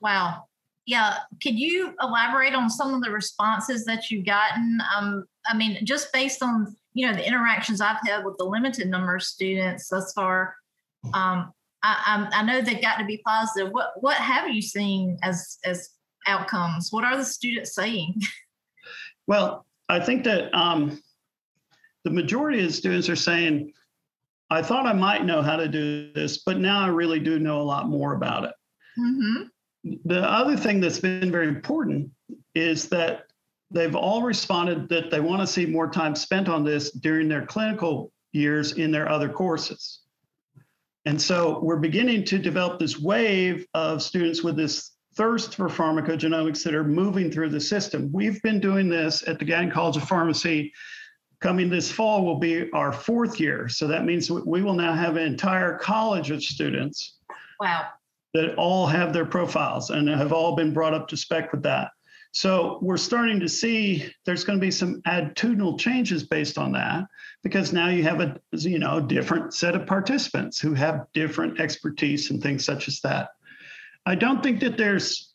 Wow. 0.00 0.44
Yeah. 0.86 1.18
Could 1.42 1.58
you 1.58 1.94
elaborate 2.00 2.54
on 2.54 2.70
some 2.70 2.94
of 2.94 3.02
the 3.02 3.10
responses 3.10 3.84
that 3.84 4.10
you've 4.10 4.24
gotten? 4.24 4.80
Um, 4.96 5.24
I 5.46 5.56
mean, 5.56 5.84
just 5.84 6.12
based 6.12 6.42
on 6.42 6.74
you 6.94 7.06
know 7.06 7.14
the 7.14 7.26
interactions 7.26 7.80
I've 7.80 7.98
had 8.06 8.24
with 8.24 8.36
the 8.38 8.44
limited 8.44 8.88
number 8.88 9.16
of 9.16 9.22
students 9.22 9.88
thus 9.88 10.12
far, 10.12 10.54
um, 11.14 11.52
I, 11.82 12.28
I, 12.32 12.40
I 12.40 12.42
know 12.42 12.60
they've 12.60 12.82
got 12.82 12.98
to 12.98 13.04
be 13.04 13.22
positive. 13.24 13.72
What 13.72 13.92
what 14.00 14.16
have 14.16 14.48
you 14.48 14.62
seen 14.62 15.18
as 15.22 15.58
as 15.64 15.90
outcomes? 16.26 16.88
What 16.90 17.04
are 17.04 17.16
the 17.16 17.24
students 17.24 17.74
saying? 17.74 18.20
Well, 19.28 19.66
I 19.90 20.00
think 20.00 20.24
that 20.24 20.52
um, 20.54 21.02
the 22.02 22.10
majority 22.10 22.64
of 22.64 22.74
students 22.74 23.10
are 23.10 23.16
saying, 23.16 23.74
I 24.50 24.62
thought 24.62 24.86
I 24.86 24.94
might 24.94 25.26
know 25.26 25.42
how 25.42 25.56
to 25.56 25.68
do 25.68 26.10
this, 26.14 26.38
but 26.38 26.58
now 26.58 26.80
I 26.80 26.88
really 26.88 27.20
do 27.20 27.38
know 27.38 27.60
a 27.60 27.62
lot 27.62 27.88
more 27.88 28.14
about 28.14 28.44
it. 28.44 28.54
Mm-hmm. 28.98 29.42
The 30.06 30.22
other 30.22 30.56
thing 30.56 30.80
that's 30.80 30.98
been 30.98 31.30
very 31.30 31.46
important 31.46 32.10
is 32.54 32.88
that 32.88 33.27
they've 33.70 33.94
all 33.94 34.22
responded 34.22 34.88
that 34.88 35.10
they 35.10 35.20
want 35.20 35.40
to 35.40 35.46
see 35.46 35.66
more 35.66 35.90
time 35.90 36.14
spent 36.14 36.48
on 36.48 36.64
this 36.64 36.90
during 36.90 37.28
their 37.28 37.44
clinical 37.44 38.12
years 38.32 38.72
in 38.72 38.90
their 38.90 39.08
other 39.08 39.28
courses. 39.28 40.00
And 41.04 41.20
so 41.20 41.60
we're 41.62 41.76
beginning 41.76 42.24
to 42.26 42.38
develop 42.38 42.78
this 42.78 42.98
wave 42.98 43.66
of 43.74 44.02
students 44.02 44.42
with 44.42 44.56
this 44.56 44.92
thirst 45.14 45.54
for 45.54 45.68
pharmacogenomics 45.68 46.62
that 46.64 46.74
are 46.74 46.84
moving 46.84 47.30
through 47.30 47.48
the 47.48 47.60
system. 47.60 48.10
We've 48.12 48.40
been 48.42 48.60
doing 48.60 48.88
this 48.88 49.26
at 49.26 49.38
the 49.38 49.44
Gatton 49.44 49.70
College 49.70 49.96
of 49.96 50.04
Pharmacy. 50.04 50.72
Coming 51.40 51.68
this 51.70 51.90
fall 51.90 52.24
will 52.24 52.38
be 52.38 52.70
our 52.72 52.92
fourth 52.92 53.40
year. 53.40 53.68
So 53.68 53.86
that 53.86 54.04
means 54.04 54.30
we- 54.30 54.42
we 54.42 54.62
will 54.62 54.74
now 54.74 54.92
have 54.92 55.16
an 55.16 55.24
entire 55.24 55.78
college 55.78 56.30
of 56.30 56.42
students 56.42 57.16
Wow. 57.60 57.86
that 58.34 58.54
all 58.56 58.86
have 58.86 59.12
their 59.12 59.24
profiles 59.26 59.90
and 59.90 60.08
have 60.08 60.32
all 60.32 60.56
been 60.56 60.72
brought 60.72 60.94
up 60.94 61.08
to 61.08 61.16
spec 61.16 61.52
with 61.52 61.62
that. 61.62 61.90
So 62.32 62.78
we're 62.82 62.98
starting 62.98 63.40
to 63.40 63.48
see 63.48 64.12
there's 64.24 64.44
going 64.44 64.58
to 64.58 64.64
be 64.64 64.70
some 64.70 65.00
attitudinal 65.06 65.78
changes 65.78 66.24
based 66.24 66.58
on 66.58 66.72
that 66.72 67.04
because 67.42 67.72
now 67.72 67.88
you 67.88 68.02
have 68.02 68.20
a 68.20 68.36
you 68.52 68.78
know 68.78 69.00
different 69.00 69.54
set 69.54 69.74
of 69.74 69.86
participants 69.86 70.60
who 70.60 70.74
have 70.74 71.06
different 71.14 71.60
expertise 71.60 72.30
and 72.30 72.42
things 72.42 72.64
such 72.64 72.88
as 72.88 73.00
that. 73.00 73.30
I 74.06 74.14
don't 74.14 74.42
think 74.42 74.60
that 74.60 74.76
there's 74.76 75.32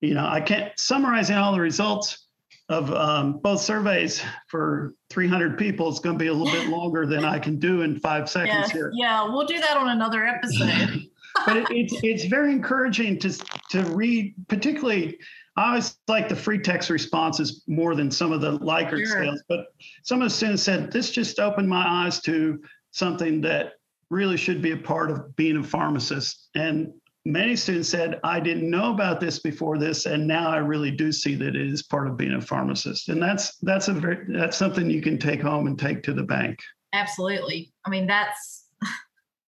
you 0.00 0.14
know 0.14 0.26
I 0.26 0.40
can't 0.40 0.78
summarizing 0.78 1.36
all 1.36 1.52
the 1.52 1.60
results 1.60 2.24
of 2.68 2.90
um, 2.92 3.38
both 3.38 3.60
surveys 3.60 4.22
for 4.48 4.94
300 5.10 5.58
people 5.58 5.90
is 5.90 5.98
going 5.98 6.16
to 6.16 6.22
be 6.22 6.28
a 6.28 6.32
little 6.32 6.52
bit 6.52 6.70
longer 6.70 7.04
than 7.04 7.22
I 7.24 7.38
can 7.38 7.58
do 7.58 7.82
in 7.82 8.00
five 8.00 8.30
seconds 8.30 8.54
Yes. 8.54 8.70
here 8.70 8.90
Yeah. 8.94 9.24
We'll 9.24 9.46
do 9.46 9.60
that 9.60 9.76
on 9.76 9.90
another 9.90 10.24
episode. 10.24 11.02
but 11.46 11.56
it, 11.56 11.66
it's 11.70 11.94
it's 12.02 12.24
very 12.24 12.52
encouraging 12.52 13.18
to 13.20 13.32
to 13.70 13.82
read, 13.94 14.34
particularly. 14.48 15.18
I 15.56 15.68
always 15.68 15.96
like 16.08 16.28
the 16.28 16.36
free 16.36 16.58
text 16.58 16.90
responses 16.90 17.62
more 17.68 17.94
than 17.94 18.10
some 18.10 18.32
of 18.32 18.40
the 18.40 18.58
Likert 18.58 19.06
Sure. 19.06 19.06
scales. 19.06 19.42
But 19.48 19.66
some 20.02 20.20
of 20.20 20.26
the 20.26 20.34
students 20.34 20.62
said 20.62 20.90
this 20.90 21.10
just 21.10 21.38
opened 21.38 21.68
my 21.68 21.86
eyes 21.86 22.20
to 22.22 22.60
something 22.90 23.40
that 23.42 23.74
really 24.10 24.36
should 24.36 24.60
be 24.60 24.72
a 24.72 24.76
part 24.76 25.10
of 25.10 25.34
being 25.36 25.56
a 25.56 25.62
pharmacist. 25.62 26.48
And 26.54 26.92
many 27.24 27.56
students 27.56 27.88
said, 27.88 28.20
I 28.24 28.40
didn't 28.40 28.68
know 28.68 28.92
about 28.92 29.20
this 29.20 29.38
before 29.38 29.78
this, 29.78 30.06
and 30.06 30.26
now 30.26 30.48
I 30.50 30.58
really 30.58 30.90
do 30.90 31.12
see 31.12 31.34
that 31.36 31.56
it 31.56 31.56
is 31.56 31.82
part 31.82 32.08
of 32.08 32.16
being 32.16 32.34
a 32.34 32.40
pharmacist. 32.40 33.08
And 33.08 33.22
that's 33.22 33.56
that's 33.58 33.88
a 33.88 33.92
very 33.92 34.24
that's 34.28 34.56
something 34.56 34.90
you 34.90 35.02
can 35.02 35.18
take 35.18 35.40
home 35.40 35.66
and 35.66 35.78
take 35.78 36.02
to 36.04 36.12
the 36.12 36.22
bank. 36.22 36.58
Absolutely. 36.92 37.72
I 37.86 37.90
mean, 37.90 38.06
that's 38.06 38.66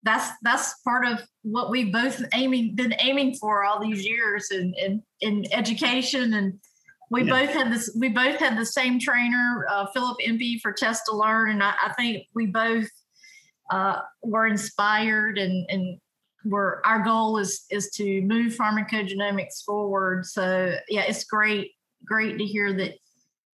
that's 0.07 0.31
that's 0.42 0.75
part 0.85 1.05
of 1.05 1.21
what 1.42 1.69
we've 1.71 1.92
both 1.92 2.23
aiming 2.33 2.77
been 2.77 2.95
aiming 3.01 3.35
for 3.35 3.64
all 3.64 3.81
these 3.81 4.07
years 4.07 4.51
in 4.53 4.73
in, 4.79 5.03
in 5.21 5.45
education. 5.53 6.35
And 6.35 6.59
we 7.11 7.25
Yeah. 7.25 7.45
both 7.45 7.55
had 7.55 7.73
this 7.73 7.95
we 7.99 8.09
both 8.09 8.37
had 8.37 8.57
the 8.57 8.64
same 8.64 8.99
trainer 9.01 9.66
uh, 9.69 9.87
philip 9.92 10.16
Empey 10.25 10.61
for 10.61 10.73
test 10.73 11.03
to 11.07 11.16
learn. 11.16 11.51
And 11.51 11.62
i, 11.62 11.75
I 11.83 11.92
think 11.95 12.27
we 12.35 12.47
both 12.47 12.88
uh, 13.71 13.99
were 14.23 14.47
inspired 14.47 15.38
and 15.38 15.66
and 15.69 15.99
we're 16.45 16.81
our 16.85 17.03
goal 17.03 17.38
is 17.38 17.64
is 17.71 17.90
to 17.90 18.23
move 18.23 18.55
pharmacogenomics 18.55 19.64
forward. 19.64 20.25
So 20.25 20.77
yeah 20.88 21.03
it's 21.03 21.25
great 21.25 21.73
great 22.07 22.38
to 22.38 22.45
hear 22.45 22.73
that 22.75 22.92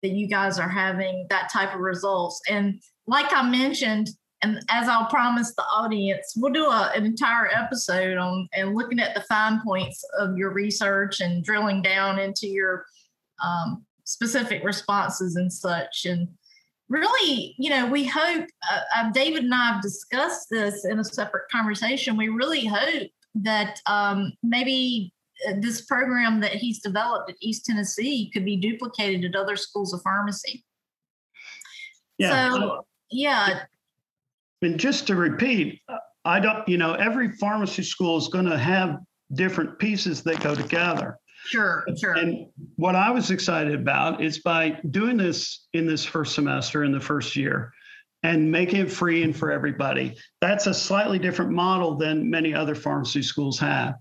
that 0.02 0.10
you 0.10 0.28
guys 0.28 0.58
are 0.58 0.68
having 0.68 1.26
that 1.28 1.50
type 1.52 1.74
of 1.74 1.80
results. 1.80 2.40
And 2.48 2.80
like 3.06 3.32
i 3.34 3.42
mentioned 3.42 4.08
and 4.42 4.60
as 4.68 4.88
I'll 4.88 5.06
promise 5.06 5.54
the 5.54 5.64
audience, 5.64 6.34
we'll 6.36 6.52
do 6.52 6.66
a, 6.66 6.92
an 6.94 7.04
entire 7.04 7.48
episode 7.48 8.16
on 8.16 8.48
and 8.52 8.74
looking 8.74 9.00
at 9.00 9.14
the 9.14 9.22
fine 9.22 9.60
points 9.64 10.04
of 10.18 10.36
your 10.36 10.50
research 10.50 11.20
and 11.20 11.42
drilling 11.42 11.82
down 11.82 12.18
into 12.18 12.46
your 12.46 12.84
um, 13.44 13.84
specific 14.04 14.62
responses 14.62 15.36
and 15.36 15.52
such. 15.52 16.04
And 16.04 16.28
really, 16.88 17.56
you 17.58 17.68
know, 17.70 17.86
we 17.86 18.04
hope 18.04 18.46
uh, 18.70 18.80
uh, 18.96 19.10
David 19.10 19.44
and 19.44 19.54
I 19.54 19.72
have 19.72 19.82
discussed 19.82 20.48
this 20.50 20.84
in 20.84 21.00
a 21.00 21.04
separate 21.04 21.50
conversation. 21.50 22.16
We 22.16 22.28
really 22.28 22.64
hope 22.64 23.08
that 23.34 23.80
um, 23.86 24.32
maybe 24.44 25.12
uh, 25.48 25.54
this 25.58 25.82
program 25.82 26.40
that 26.40 26.52
he's 26.52 26.80
developed 26.80 27.30
at 27.30 27.36
East 27.40 27.64
Tennessee 27.64 28.30
could 28.32 28.44
be 28.44 28.56
duplicated 28.56 29.24
at 29.24 29.40
other 29.40 29.56
schools 29.56 29.92
of 29.92 30.00
pharmacy. 30.02 30.64
Yeah. 32.18 32.52
So, 32.52 32.86
yeah, 33.10 33.64
And 34.62 34.78
just 34.78 35.06
to 35.06 35.16
repeat, 35.16 35.80
I 36.24 36.40
don't, 36.40 36.68
you 36.68 36.78
know, 36.78 36.94
every 36.94 37.32
pharmacy 37.32 37.82
school 37.82 38.16
is 38.18 38.28
going 38.28 38.46
to 38.46 38.58
have 38.58 38.98
different 39.34 39.78
pieces 39.78 40.22
that 40.24 40.40
go 40.40 40.54
together. 40.54 41.18
sure, 41.46 41.86
sure. 41.98 42.14
And 42.14 42.48
what 42.76 42.94
I 42.96 43.10
was 43.10 43.30
excited 43.30 43.74
about 43.74 44.22
is 44.22 44.38
by 44.40 44.80
doing 44.90 45.16
this 45.16 45.66
in 45.72 45.86
this 45.86 46.04
first 46.04 46.34
semester, 46.34 46.84
in 46.84 46.92
the 46.92 47.00
first 47.00 47.36
year, 47.36 47.72
and 48.24 48.50
making 48.50 48.80
it 48.80 48.90
free 48.90 49.22
and 49.22 49.34
for 49.36 49.52
everybody. 49.52 50.16
That's 50.40 50.66
a 50.66 50.74
slightly 50.74 51.18
different 51.18 51.52
model 51.52 51.96
than 51.96 52.28
many 52.28 52.52
other 52.52 52.74
pharmacy 52.74 53.22
schools 53.22 53.58
have. 53.60 53.94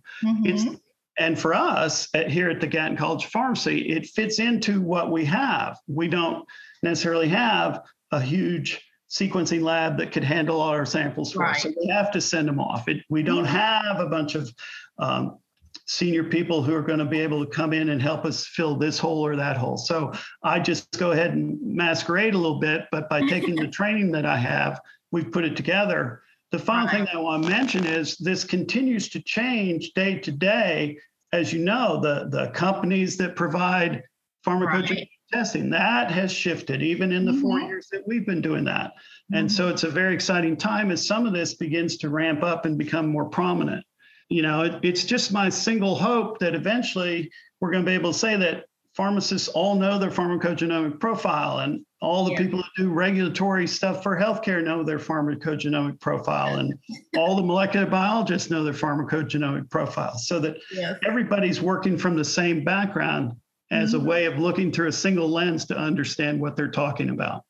It's 0.43 0.63
Mhm. 0.63 0.80
and 1.20 1.38
for 1.39 1.54
us 1.54 2.08
at, 2.15 2.30
here 2.32 2.50
at 2.50 2.60
the 2.60 2.67
Gatton 2.67 2.98
College 2.98 3.26
of 3.26 3.32
Pharmacy, 3.32 3.89
it 3.89 4.08
fits 4.08 4.39
into 4.39 4.82
what 4.82 5.12
we 5.12 5.24
have. 5.26 5.78
We 5.88 6.08
don't 6.08 6.43
necessarily 6.84 7.28
have 7.30 7.82
a 8.12 8.20
huge 8.22 8.82
sequencing 9.10 9.62
lab 9.62 9.98
that 9.98 10.12
could 10.12 10.24
handle 10.24 10.60
all 10.60 10.70
our 10.70 10.86
samples 10.86 11.32
for 11.32 11.46
us. 11.46 11.63
So 11.63 11.74
we 11.80 11.88
have 11.88 12.12
to 12.12 12.22
send 12.22 12.48
them 12.48 12.60
off. 12.60 12.88
It, 12.88 13.04
we 13.10 13.24
don't 13.24 13.46
have 13.46 14.00
a 14.00 14.08
bunch 14.08 14.36
of 14.36 14.54
um, 15.00 15.39
senior 15.86 16.26
people 16.26 16.62
who 16.62 16.74
are 16.76 16.82
going 16.82 17.00
to 17.00 17.06
be 17.06 17.20
able 17.20 17.46
to 17.46 17.50
come 17.50 17.72
in 17.72 17.89
and 17.89 18.02
help 18.02 18.26
us 18.26 18.46
fill 18.46 18.76
this 18.76 19.00
hole 19.00 19.26
or 19.26 19.36
that 19.38 19.56
hole. 19.56 19.78
So 19.78 20.12
I 20.43 20.60
just 20.60 20.98
go 21.00 21.12
ahead 21.12 21.32
and 21.32 21.58
masquerade 21.62 22.34
a 22.34 22.38
little 22.38 22.60
bit, 22.60 22.86
but 22.91 23.10
by 23.10 23.22
taking 23.28 23.56
the 23.56 23.67
training 23.80 24.12
that 24.12 24.26
I 24.26 24.38
have, 24.38 24.82
we've 25.12 25.32
put 25.32 25.46
it 25.46 25.56
together 25.56 26.22
The 26.52 26.60
final 26.60 26.88
thing 26.89 27.06
that 27.06 27.15
I 27.15 27.20
want 27.20 27.43
to 27.43 27.50
mention 27.50 27.86
is 27.86 28.17
this 28.17 28.43
continues 28.43 29.10
to 29.10 29.22
change 29.22 29.91
day 29.93 30.20
to 30.20 30.32
day. 30.32 30.98
As 31.34 31.52
you 31.52 31.60
know, 31.60 32.00
the, 32.02 32.30
the 32.30 32.52
companies 32.52 33.17
that 33.17 33.36
provide 33.36 34.04
pharmacogenomic 34.46 34.89
right. 34.89 35.10
Testing, 35.32 35.70
that 35.70 36.12
has 36.12 36.32
shifted 36.32 36.82
even 36.82 37.12
in 37.12 37.26
the 37.26 37.32
mm-hmm. 37.32 37.42
four 37.42 37.60
years 37.60 37.88
that 37.92 38.08
we've 38.08 38.26
been 38.26 38.42
doing 38.42 38.63
that. 38.66 38.94
And 39.32 39.48
mm-hmm. 39.48 39.56
so 39.56 39.70
it's 39.70 39.84
a 39.84 39.90
very 39.90 40.13
exciting 40.13 40.58
time 40.58 40.92
as 40.92 41.06
some 41.06 41.26
of 41.26 41.34
this 41.34 41.54
begins 41.54 41.98
to 41.98 42.10
ramp 42.10 42.44
up 42.44 42.66
and 42.66 42.78
become 42.78 43.08
more 43.08 43.26
prominent. 43.26 43.86
You 44.30 44.42
know, 44.42 44.63
it, 44.63 44.80
it's 44.84 45.04
just 45.06 45.32
my 45.32 45.50
single 45.50 45.96
hope 45.96 46.40
that 46.40 46.56
eventually 46.56 47.32
we're 47.60 47.72
going 47.72 47.84
to 47.84 47.90
be 47.90 47.96
able 47.96 48.12
to 48.13 48.20
say 48.20 48.36
that 48.38 48.66
pharmacists 48.98 49.48
all 49.50 49.76
know 49.76 50.00
their 50.00 50.10
pharmacogenomic 50.10 51.00
profile 51.00 51.60
and 51.60 51.86
all 52.02 52.26
the 52.26 52.32
yeah. 52.32 52.38
people 52.38 52.58
that 52.58 52.70
do 52.76 52.90
regulatory 52.90 53.68
stuff 53.68 54.02
for 54.02 54.18
healthcare 54.18 54.63
know 54.63 54.84
their 54.84 54.98
pharmacogenomic 54.98 56.00
profile 56.00 56.56
and 56.56 56.74
all 57.18 57.36
the 57.36 57.44
molecular 57.44 57.86
biologists 57.86 58.50
know 58.50 58.63
their 58.63 58.74
pharmacogenomic 58.74 59.70
profile 59.70 60.18
so 60.18 60.40
that 60.40 60.58
yeah. 60.72 60.96
everybody's 61.08 61.62
working 61.62 61.96
from 61.96 62.16
the 62.16 62.26
same 62.26 62.63
background 62.63 63.34
as 63.72 63.94
mm-hmm. 63.94 64.06
a 64.06 64.10
way 64.10 64.26
of 64.26 64.40
looking 64.40 64.72
through 64.72 64.88
a 64.88 64.92
single 64.92 65.30
lens 65.30 65.66
to 65.66 65.78
understand 65.78 66.40
what 66.40 66.56
they're 66.56 66.72
talking 66.72 67.10
about 67.10 67.44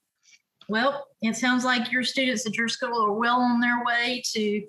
well 0.70 1.08
it 1.22 1.36
sounds 1.36 1.66
like 1.66 1.92
your 1.92 2.04
students 2.04 2.46
at 2.46 2.56
your 2.56 2.68
school 2.68 3.06
are 3.06 3.14
well 3.14 3.40
on 3.40 3.60
their 3.60 3.84
way 3.86 4.22
to 4.34 4.66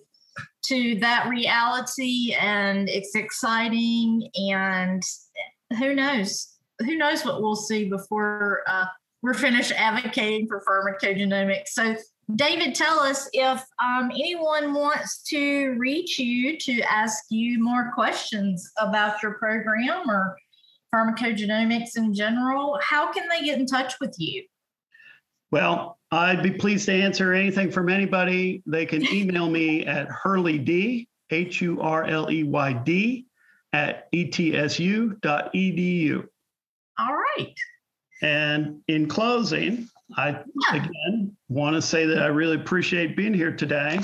to 0.62 0.98
that 1.00 1.28
reality 1.28 2.34
and 2.40 2.88
it's 2.88 3.14
exciting 3.14 4.28
and 4.50 5.02
who 5.78 5.94
knows 5.94 6.58
who 6.80 6.96
knows 6.96 7.24
what 7.24 7.42
we'll 7.42 7.56
see 7.56 7.88
before 7.88 8.62
uh, 8.66 8.86
we're 9.22 9.34
finished 9.34 9.72
advocating 9.72 10.46
for 10.46 10.62
pharmacogenomics. 10.68 11.68
So, 11.68 11.96
David, 12.36 12.74
tell 12.74 13.00
us 13.00 13.28
if 13.32 13.64
um, 13.82 14.10
anyone 14.12 14.74
wants 14.74 15.22
to 15.24 15.74
reach 15.78 16.18
you 16.18 16.58
to 16.58 16.80
ask 16.82 17.24
you 17.30 17.62
more 17.62 17.90
questions 17.94 18.70
about 18.78 19.22
your 19.22 19.34
program 19.34 20.08
or 20.08 20.36
pharmacogenomics 20.94 21.96
in 21.96 22.14
general, 22.14 22.78
how 22.82 23.12
can 23.12 23.28
they 23.28 23.44
get 23.44 23.58
in 23.58 23.66
touch 23.66 23.94
with 24.00 24.14
you? 24.18 24.44
Well, 25.50 25.98
I'd 26.10 26.42
be 26.42 26.50
pleased 26.50 26.86
to 26.86 26.92
answer 26.92 27.32
anything 27.32 27.70
from 27.70 27.88
anybody. 27.88 28.62
They 28.66 28.86
can 28.86 29.06
email 29.12 29.48
me 29.48 29.86
at 29.86 30.08
Hurley 30.08 30.58
D, 30.58 31.08
H 31.30 31.60
U 31.60 31.80
R 31.80 32.04
L 32.04 32.30
E 32.30 32.44
Y 32.44 32.72
D, 32.72 33.26
at 33.72 34.08
etsu.edu. 34.12 35.18
All 36.98 37.14
right. 37.14 37.54
And 38.20 38.80
in 38.88 39.06
closing, 39.08 39.88
I 40.16 40.30
yeah. 40.72 40.76
again 40.76 41.36
want 41.48 41.76
to 41.76 41.82
say 41.82 42.06
that 42.06 42.22
I 42.22 42.26
really 42.26 42.56
appreciate 42.56 43.16
being 43.16 43.34
here 43.34 43.54
today, 43.54 44.00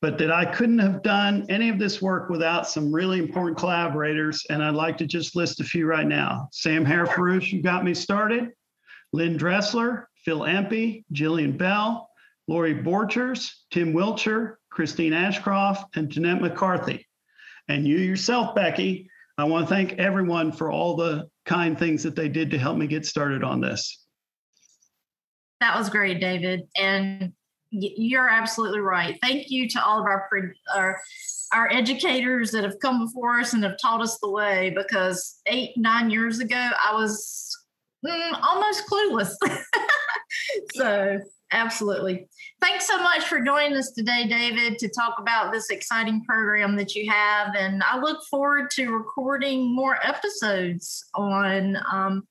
but 0.00 0.16
that 0.18 0.32
I 0.32 0.46
couldn't 0.46 0.78
have 0.78 1.02
done 1.02 1.44
any 1.48 1.68
of 1.68 1.78
this 1.78 2.00
work 2.00 2.30
without 2.30 2.68
some 2.68 2.92
really 2.92 3.18
important 3.18 3.58
collaborators. 3.58 4.46
And 4.48 4.62
I'd 4.62 4.74
like 4.74 4.96
to 4.98 5.06
just 5.06 5.36
list 5.36 5.60
a 5.60 5.64
few 5.64 5.86
right 5.86 6.06
now. 6.06 6.48
Sam 6.52 6.86
Harirforoosh, 6.86 7.50
who 7.50 7.60
got 7.60 7.84
me 7.84 7.92
started, 7.92 8.50
Lynn 9.12 9.36
Dressler, 9.36 10.08
Phil 10.24 10.44
Empey, 10.44 11.04
Jillian 11.12 11.56
Bell, 11.58 12.08
Lori 12.48 12.74
Borchers, 12.74 13.50
Tim 13.70 13.92
Wilcher, 13.92 14.54
Christine 14.70 15.12
Ashcroft, 15.12 15.96
and 15.96 16.08
Jeanette 16.08 16.40
McCarthy. 16.40 17.06
And 17.68 17.86
you 17.86 17.98
yourself, 17.98 18.54
Becky, 18.54 19.10
I 19.36 19.44
want 19.44 19.68
to 19.68 19.74
thank 19.74 19.92
everyone 19.94 20.50
for 20.50 20.70
all 20.70 20.96
the 20.96 21.28
kind 21.44 21.78
things 21.78 22.02
that 22.02 22.16
they 22.16 22.28
did 22.28 22.50
to 22.50 22.58
help 22.58 22.76
me 22.76 22.86
get 22.86 23.06
started 23.06 23.44
on 23.44 23.60
this. 23.60 24.04
That 25.60 25.78
was 25.78 25.90
great, 25.90 26.20
David. 26.20 26.62
And 26.76 27.32
you're 27.70 28.28
absolutely 28.28 28.80
right. 28.80 29.18
Thank 29.22 29.50
you 29.50 29.68
to 29.70 29.84
all 29.84 30.00
of 30.00 30.06
our, 30.06 30.28
our 30.74 31.00
our 31.52 31.70
educators 31.72 32.52
that 32.52 32.62
have 32.62 32.78
come 32.78 33.04
before 33.06 33.40
us 33.40 33.54
and 33.54 33.64
have 33.64 33.76
taught 33.80 34.00
us 34.00 34.18
the 34.18 34.30
way 34.30 34.72
because 34.76 35.40
eight 35.46 35.72
nine 35.76 36.08
years 36.08 36.38
ago 36.38 36.70
i 36.80 36.94
was 36.94 37.58
mm, 38.06 38.40
almost 38.40 38.84
clueless 38.86 39.34
so 40.76 41.18
absolutely 41.50 42.28
thanks 42.60 42.86
so 42.86 43.02
much 43.02 43.24
for 43.24 43.40
joining 43.40 43.76
us 43.76 43.90
today, 43.92 44.26
David, 44.28 44.78
to 44.78 44.88
talk 44.88 45.16
about 45.18 45.52
this 45.52 45.70
exciting 45.70 46.24
program 46.24 46.76
that 46.76 46.94
you 46.94 47.10
have. 47.10 47.54
And 47.56 47.82
I 47.82 47.98
look 47.98 48.22
forward 48.30 48.70
to 48.72 48.90
recording 48.90 49.74
more 49.74 49.98
episodes 50.06 51.04
on 51.14 51.76
um, 51.90 52.26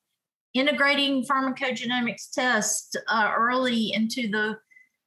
integrating 0.54 1.24
pharmacogenomics 1.24 2.30
tests 2.32 2.96
uh, 3.08 3.32
early 3.36 3.92
into 3.92 4.28
the 4.28 4.56